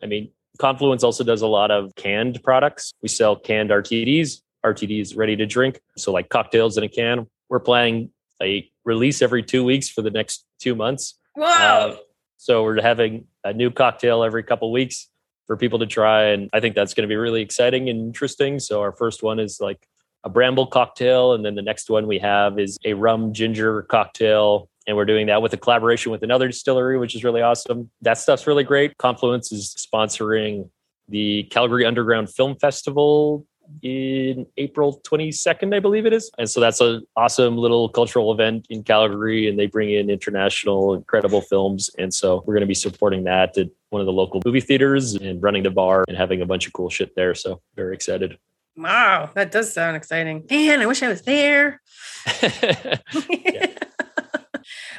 I 0.02 0.06
mean, 0.06 0.30
Confluence 0.58 1.02
also 1.02 1.24
does 1.24 1.42
a 1.42 1.46
lot 1.46 1.70
of 1.70 1.94
canned 1.96 2.42
products. 2.42 2.92
We 3.02 3.08
sell 3.08 3.36
canned 3.36 3.70
RTDs, 3.70 4.40
RTDs 4.64 5.16
ready 5.16 5.36
to 5.36 5.46
drink. 5.46 5.80
So 5.96 6.12
like 6.12 6.28
cocktails 6.28 6.78
in 6.78 6.84
a 6.84 6.88
can. 6.88 7.26
We're 7.48 7.60
planning 7.60 8.10
a 8.42 8.70
release 8.84 9.20
every 9.22 9.42
two 9.42 9.64
weeks 9.64 9.88
for 9.88 10.02
the 10.02 10.10
next 10.10 10.46
two 10.60 10.74
months. 10.74 11.18
Wow. 11.36 11.88
Uh, 11.88 11.96
so 12.36 12.62
we're 12.62 12.80
having 12.80 13.26
a 13.42 13.52
new 13.52 13.70
cocktail 13.70 14.22
every 14.22 14.42
couple 14.42 14.70
weeks 14.70 15.08
for 15.46 15.56
people 15.56 15.78
to 15.80 15.86
try. 15.86 16.24
And 16.26 16.48
I 16.52 16.60
think 16.60 16.74
that's 16.74 16.94
going 16.94 17.02
to 17.02 17.12
be 17.12 17.16
really 17.16 17.42
exciting 17.42 17.88
and 17.88 18.00
interesting. 18.00 18.58
So 18.60 18.80
our 18.80 18.92
first 18.92 19.22
one 19.22 19.38
is 19.38 19.60
like 19.60 19.86
a 20.24 20.28
bramble 20.28 20.66
cocktail. 20.66 21.34
And 21.34 21.44
then 21.44 21.54
the 21.54 21.62
next 21.62 21.88
one 21.90 22.06
we 22.06 22.18
have 22.18 22.58
is 22.58 22.78
a 22.84 22.94
rum 22.94 23.32
ginger 23.32 23.82
cocktail. 23.82 24.68
And 24.86 24.96
we're 24.96 25.04
doing 25.04 25.26
that 25.28 25.40
with 25.40 25.52
a 25.52 25.56
collaboration 25.56 26.12
with 26.12 26.22
another 26.22 26.48
distillery, 26.48 26.98
which 26.98 27.14
is 27.14 27.24
really 27.24 27.40
awesome. 27.40 27.90
That 28.02 28.18
stuff's 28.18 28.46
really 28.46 28.64
great. 28.64 28.96
Confluence 28.98 29.52
is 29.52 29.74
sponsoring 29.74 30.68
the 31.08 31.44
Calgary 31.44 31.86
Underground 31.86 32.30
Film 32.30 32.56
Festival 32.56 33.46
in 33.82 34.46
April 34.58 35.00
22nd, 35.04 35.74
I 35.74 35.80
believe 35.80 36.04
it 36.04 36.12
is. 36.12 36.30
And 36.38 36.48
so 36.48 36.60
that's 36.60 36.80
an 36.80 37.06
awesome 37.16 37.56
little 37.56 37.88
cultural 37.88 38.30
event 38.32 38.66
in 38.68 38.82
Calgary, 38.82 39.48
and 39.48 39.58
they 39.58 39.66
bring 39.66 39.90
in 39.90 40.10
international, 40.10 40.94
incredible 40.94 41.40
films. 41.40 41.90
And 41.98 42.12
so 42.12 42.42
we're 42.46 42.54
going 42.54 42.60
to 42.60 42.66
be 42.66 42.74
supporting 42.74 43.24
that 43.24 43.56
at 43.56 43.68
one 43.90 44.00
of 44.00 44.06
the 44.06 44.12
local 44.12 44.42
movie 44.44 44.60
theaters 44.60 45.14
and 45.14 45.42
running 45.42 45.62
the 45.62 45.70
bar 45.70 46.04
and 46.08 46.16
having 46.16 46.42
a 46.42 46.46
bunch 46.46 46.66
of 46.66 46.72
cool 46.72 46.90
shit 46.90 47.14
there. 47.16 47.34
So 47.34 47.60
very 47.74 47.94
excited. 47.94 48.38
Wow, 48.76 49.30
that 49.34 49.52
does 49.52 49.72
sound 49.72 49.96
exciting. 49.96 50.44
Man, 50.50 50.80
I 50.80 50.86
wish 50.86 51.02
I 51.02 51.08
was 51.08 51.22
there. 51.22 51.80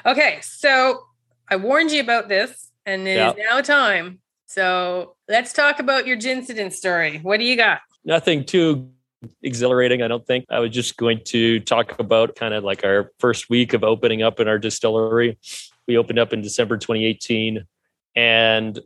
okay, 0.06 0.40
so 0.42 1.06
I 1.50 1.58
warned 1.58 1.92
you 1.92 2.02
about 2.02 2.30
this, 2.30 2.72
and 2.86 3.08
it 3.08 3.16
yep. 3.16 3.38
is 3.38 3.44
now 3.44 3.62
time. 3.62 4.20
So 4.46 5.16
let's 5.28 5.52
talk 5.52 5.80
about 5.80 6.08
your 6.08 6.18
incident 6.18 6.74
story. 6.74 7.20
What 7.20 7.40
do 7.40 7.46
you 7.46 7.58
got? 7.58 7.82
nothing 8.06 8.46
too 8.46 8.90
exhilarating, 9.42 10.02
I 10.02 10.08
don't 10.08 10.26
think. 10.26 10.46
I 10.50 10.60
was 10.60 10.72
just 10.72 10.98
going 10.98 11.22
to 11.26 11.60
talk 11.62 12.00
about 12.00 12.36
kind 12.36 12.54
of 12.54 12.64
like 12.64 12.86
our 12.86 13.12
first 13.20 13.50
week 13.50 13.74
of 13.74 13.84
opening 13.84 14.22
up 14.22 14.40
in 14.40 14.48
our 14.48 14.60
distillery. 14.60 15.38
We 15.88 15.98
opened 15.98 16.20
up 16.20 16.32
in 16.32 16.42
December 16.42 16.78
2018. 16.78 17.66
And 18.16 18.80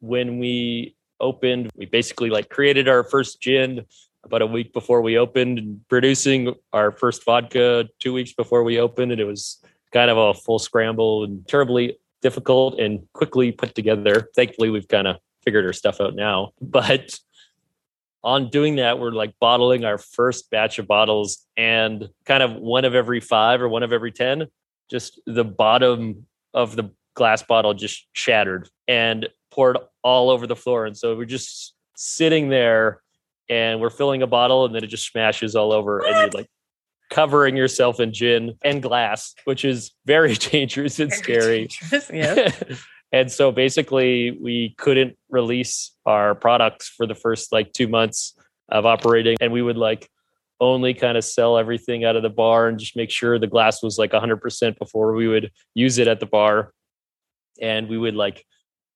when 0.00 0.38
we 0.38 0.94
opened, 1.18 1.70
we 1.74 1.86
basically 1.86 2.30
like 2.30 2.50
created 2.50 2.88
our 2.88 3.02
first 3.02 3.40
gin 3.40 3.86
about 4.24 4.42
a 4.42 4.46
week 4.46 4.72
before 4.72 5.02
we 5.02 5.18
opened 5.18 5.58
and 5.58 5.80
producing 5.88 6.54
our 6.72 6.92
first 6.92 7.24
vodka 7.24 7.88
two 7.98 8.12
weeks 8.12 8.32
before 8.32 8.62
we 8.62 8.78
opened. 8.78 9.12
And 9.12 9.20
it 9.20 9.24
was 9.24 9.62
kind 9.92 10.10
of 10.10 10.16
a 10.16 10.34
full 10.34 10.58
scramble 10.58 11.24
and 11.24 11.46
terribly 11.46 11.98
difficult 12.20 12.78
and 12.78 13.06
quickly 13.12 13.52
put 13.52 13.74
together. 13.74 14.28
Thankfully, 14.34 14.70
we've 14.70 14.88
kind 14.88 15.06
of 15.06 15.16
figured 15.42 15.66
our 15.66 15.72
stuff 15.72 16.00
out 16.00 16.14
now. 16.14 16.52
But 16.60 17.18
on 18.24 18.50
doing 18.50 18.76
that, 18.76 19.00
we're 19.00 19.10
like 19.10 19.34
bottling 19.40 19.84
our 19.84 19.98
first 19.98 20.50
batch 20.50 20.78
of 20.78 20.86
bottles 20.86 21.44
and 21.56 22.08
kind 22.24 22.42
of 22.42 22.54
one 22.54 22.84
of 22.84 22.94
every 22.94 23.20
five 23.20 23.60
or 23.60 23.68
one 23.68 23.82
of 23.82 23.92
every 23.92 24.12
10, 24.12 24.46
just 24.88 25.20
the 25.26 25.44
bottom 25.44 26.26
of 26.54 26.76
the 26.76 26.90
glass 27.14 27.42
bottle 27.42 27.74
just 27.74 28.06
shattered 28.12 28.68
and 28.86 29.28
poured 29.50 29.76
all 30.02 30.30
over 30.30 30.46
the 30.46 30.56
floor. 30.56 30.86
And 30.86 30.96
so 30.96 31.16
we're 31.16 31.24
just 31.24 31.74
sitting 31.96 32.48
there 32.48 33.02
and 33.48 33.80
we're 33.80 33.90
filling 33.90 34.22
a 34.22 34.26
bottle 34.26 34.64
and 34.64 34.74
then 34.74 34.84
it 34.84 34.88
just 34.88 35.10
smashes 35.10 35.54
all 35.56 35.72
over 35.72 36.00
and 36.00 36.16
you're 36.16 36.30
like 36.30 36.48
covering 37.10 37.56
yourself 37.56 38.00
in 38.00 38.12
gin 38.12 38.56
and 38.64 38.82
glass, 38.82 39.34
which 39.44 39.64
is 39.64 39.92
very 40.06 40.34
dangerous 40.50 40.98
and 40.98 41.10
very 41.10 41.22
scary. 41.22 41.68
Dangerous, 41.90 42.10
yeah. 42.12 42.76
And 43.12 43.30
so 43.30 43.52
basically, 43.52 44.30
we 44.40 44.74
couldn't 44.78 45.18
release 45.28 45.92
our 46.06 46.34
products 46.34 46.88
for 46.88 47.06
the 47.06 47.14
first 47.14 47.52
like 47.52 47.72
two 47.72 47.86
months 47.86 48.34
of 48.70 48.86
operating. 48.86 49.36
And 49.40 49.52
we 49.52 49.60
would 49.60 49.76
like 49.76 50.08
only 50.60 50.94
kind 50.94 51.18
of 51.18 51.24
sell 51.24 51.58
everything 51.58 52.04
out 52.04 52.16
of 52.16 52.22
the 52.22 52.30
bar 52.30 52.68
and 52.68 52.78
just 52.78 52.96
make 52.96 53.10
sure 53.10 53.38
the 53.38 53.46
glass 53.46 53.82
was 53.82 53.98
like 53.98 54.12
100% 54.12 54.78
before 54.78 55.12
we 55.12 55.28
would 55.28 55.50
use 55.74 55.98
it 55.98 56.08
at 56.08 56.20
the 56.20 56.26
bar. 56.26 56.72
And 57.60 57.88
we 57.88 57.98
would 57.98 58.14
like 58.14 58.46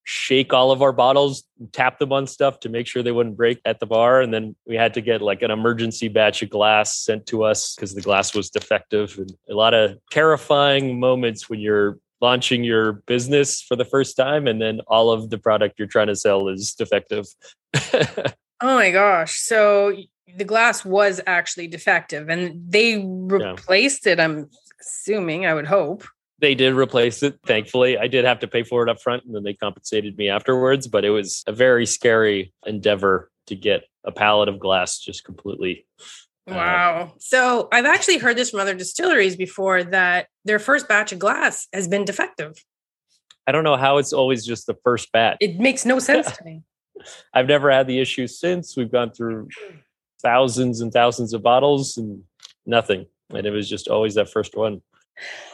shake 0.07 0.53
all 0.53 0.71
of 0.71 0.83
our 0.83 0.93
bottles, 0.93 1.43
tap 1.73 1.99
them 1.99 2.13
on 2.13 2.29
stuff 2.29 2.61
to 2.61 2.69
make 2.69 2.87
sure 2.87 3.03
they 3.03 3.11
wouldn't 3.11 3.37
break 3.37 3.61
at 3.65 3.81
the 3.81 3.87
bar. 3.87 4.21
And 4.21 4.33
then 4.33 4.55
we 4.65 4.77
had 4.77 4.95
to 4.95 5.01
get 5.01 5.21
like 5.21 5.43
an 5.43 5.51
emergency 5.51 6.07
batch 6.07 6.43
of 6.43 6.51
glass 6.51 6.97
sent 6.97 7.27
to 7.27 7.43
us 7.43 7.75
because 7.75 7.93
the 7.93 8.01
glass 8.01 8.33
was 8.33 8.49
defective. 8.49 9.19
And 9.19 9.33
a 9.51 9.55
lot 9.55 9.75
of 9.75 9.99
terrifying 10.13 11.01
moments 11.01 11.51
when 11.51 11.59
you're 11.59 11.99
launching 12.21 12.63
your 12.63 12.93
business 13.09 13.61
for 13.61 13.75
the 13.75 13.85
first 13.85 14.17
time 14.17 14.47
and 14.47 14.63
then 14.63 14.81
all 14.87 15.11
of 15.11 15.31
the 15.31 15.39
product 15.39 15.77
you're 15.77 15.89
trying 15.89 16.07
to 16.07 16.17
sell 16.17 16.49
is 16.49 16.73
defective. 16.73 17.27
oh 17.75 18.25
my 18.61 18.93
gosh. 18.93 19.41
So 19.41 19.93
the 20.37 20.45
glass 20.45 20.85
was 20.85 21.21
actually 21.27 21.67
defective 21.67 22.29
and 22.29 22.63
they 22.69 23.05
replaced 23.05 24.07
yeah. 24.07 24.13
it, 24.13 24.21
I'm 24.21 24.51
assuming, 24.81 25.47
I 25.47 25.55
would 25.55 25.67
hope. 25.67 26.05
They 26.39 26.55
did 26.55 26.75
replace 26.75 27.23
it, 27.23 27.39
thankfully. 27.47 27.97
I 27.97 28.09
did 28.09 28.25
have 28.25 28.41
to 28.41 28.49
pay 28.49 28.63
for 28.63 28.83
it 28.83 28.91
up 28.91 29.01
front 29.01 29.25
and 29.25 29.35
then 29.35 29.43
they 29.43 29.55
compensated 29.55 30.19
me 30.19 30.29
afterwards, 30.29 30.87
but 30.87 31.05
it 31.05 31.11
was 31.11 31.43
a 31.47 31.53
very 31.53 31.87
scary 31.87 32.53
endeavor 32.67 33.31
to 33.47 33.57
get 33.57 33.85
a 34.05 34.13
pallet 34.13 34.49
of 34.49 34.59
glass 34.59 34.99
just 34.99 35.25
completely 35.25 35.87
uh, 36.49 36.55
wow. 36.55 37.13
So 37.19 37.69
I've 37.73 37.87
actually 37.87 38.19
heard 38.19 38.37
this 38.37 38.51
from 38.51 38.61
other 38.61 38.75
distilleries 38.75 39.37
before 39.37 39.83
that 39.85 40.29
their 40.45 40.59
first 40.59 40.89
batch 40.89 41.13
of 41.13 41.19
glass 41.19 41.67
has 41.73 41.89
been 41.89 42.05
defective. 42.05 42.55
I 43.47 43.53
don't 43.53 43.65
know 43.65 43.77
how 43.77 43.99
it's 43.99 44.13
always 44.13 44.45
just 44.45 44.67
the 44.67 44.77
first 44.85 45.11
batch. 45.13 45.39
It 45.41 45.59
makes 45.59 45.85
no 45.85 45.99
sense 45.99 46.31
to 46.37 46.45
me. 46.45 46.63
I've 47.35 47.47
never 47.47 47.71
had 47.71 47.87
the 47.87 48.01
issue 48.01 48.27
since. 48.27 48.77
We've 48.77 48.91
gone 48.91 49.13
through 49.13 49.49
thousands 50.23 50.81
and 50.81 50.93
thousands 50.93 51.33
of 51.33 51.43
bottles 51.43 51.97
and 51.97 52.23
nothing. 52.65 53.07
And 53.31 53.47
it 53.47 53.51
was 53.51 53.69
just 53.69 53.89
always 53.89 54.15
that 54.15 54.31
first 54.31 54.57
one. 54.57 54.83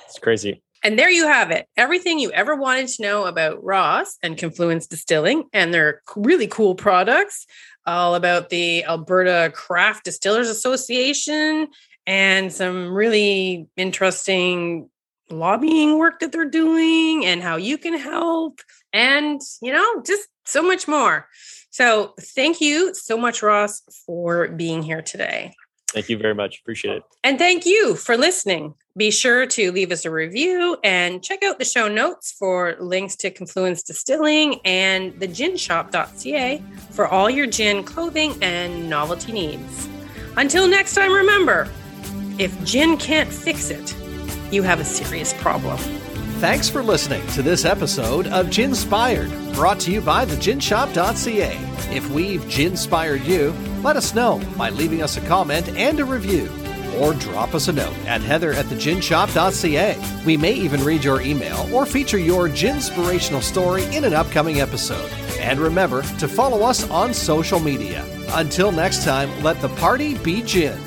It's 0.07 0.19
crazy. 0.19 0.63
And 0.83 0.99
there 0.99 1.11
you 1.11 1.27
have 1.27 1.51
it. 1.51 1.69
Everything 1.77 2.19
you 2.19 2.31
ever 2.33 2.57
wanted 2.57 2.89
to 2.89 3.03
know 3.03 3.27
about 3.27 3.63
Ross 3.63 4.17
and 4.23 4.37
Confluence 4.37 4.87
Distilling 4.87 5.45
and 5.53 5.73
their 5.73 6.03
really 6.17 6.49
cool 6.49 6.75
products 6.75 7.47
all 7.87 8.15
about 8.15 8.49
the 8.49 8.85
Alberta 8.85 9.53
Craft 9.55 10.05
Distillers 10.05 10.49
Association 10.49 11.69
and 12.07 12.53
some 12.53 12.93
really 12.93 13.69
interesting 13.77 14.89
lobbying 15.31 15.99
work 15.99 16.21
that 16.21 16.33
they're 16.33 16.45
doing 16.45 17.25
and 17.25 17.43
how 17.43 17.57
you 17.57 17.79
can 17.79 17.99
help 17.99 18.61
and 18.93 19.41
you 19.63 19.73
know 19.73 20.03
just 20.05 20.29
so 20.45 20.63
much 20.63 20.87
more. 20.87 21.29
So 21.71 22.15
thank 22.21 22.61
you 22.61 22.93
so 22.95 23.17
much 23.17 23.43
ross 23.43 23.83
for 24.05 24.49
being 24.49 24.83
here 24.83 25.01
today. 25.01 25.55
Thank 25.91 26.09
you 26.09 26.19
very 26.19 26.35
much. 26.35 26.61
Appreciate 26.61 26.99
it. 26.99 27.03
And 27.25 27.39
thank 27.39 27.65
you 27.65 27.95
for 27.95 28.17
listening 28.17 28.75
be 28.97 29.11
sure 29.11 29.47
to 29.47 29.73
leave 29.73 29.91
us 29.91 30.05
a 30.05 30.11
review 30.11 30.77
and 30.85 31.23
check 31.23 31.43
out 31.43 31.59
the 31.59 31.65
show 31.65 31.89
notes 31.89 32.33
for 32.33 32.77
links 32.79 33.17
to 33.17 33.31
Confluence 33.31 33.83
Distilling 33.83 34.61
and 34.65 35.19
the 35.19 35.29
ginshop.ca 35.29 36.63
for 36.91 37.07
all 37.07 37.31
your 37.31 37.47
gin 37.47 37.85
clothing 37.85 38.35
and 38.43 38.91
novelty 38.91 39.33
needs. 39.33 39.89
Until 40.37 40.69
next 40.69 40.95
time, 40.95 41.13
remember 41.13 41.69
if 42.39 42.63
gin 42.65 42.97
can't 42.99 43.31
fix 43.31 43.71
it, 43.71 43.97
you 44.51 44.63
have 44.63 44.81
a 44.81 44.85
serious 44.85 45.33
problem. 45.35 45.79
Thanks 46.39 46.69
for 46.69 46.83
listening 46.83 47.27
to 47.29 47.43
this 47.43 47.65
episode 47.65 48.27
of 48.27 48.51
Ginspired, 48.51 49.31
brought 49.55 49.79
to 49.81 49.93
you 49.93 50.01
by 50.01 50.27
theginshop.ca. 50.27 51.57
If 51.95 52.11
we've 52.11 52.47
ginspired 52.49 53.23
you, 53.23 53.53
let 53.83 53.97
us 53.97 54.15
know 54.15 54.43
by 54.59 54.71
leaving 54.71 55.03
us 55.03 55.17
a 55.17 55.21
comment 55.23 55.69
and 55.71 56.01
a 56.01 56.05
review 56.05 56.51
or 56.95 57.15
drop 57.15 57.55
us 57.55 57.69
a 57.69 57.73
note 57.73 57.97
at 58.07 58.21
heather 58.21 58.53
at. 59.77 60.25
We 60.25 60.37
may 60.37 60.53
even 60.53 60.85
read 60.85 61.05
your 61.05 61.21
email 61.21 61.69
or 61.75 61.87
feature 61.87 62.19
your 62.19 62.49
ginspirational 62.49 63.43
story 63.43 63.85
in 63.95 64.05
an 64.05 64.15
upcoming 64.15 64.61
episode. 64.61 65.11
And 65.41 65.59
remember 65.59 66.03
to 66.03 66.29
follow 66.29 66.63
us 66.63 66.89
on 66.91 67.13
social 67.13 67.61
media. 67.61 68.05
Until 68.35 68.73
next 68.73 69.05
time, 69.05 69.31
let 69.43 69.61
the 69.61 69.69
party 69.71 70.15
be 70.19 70.43
gin. 70.43 70.79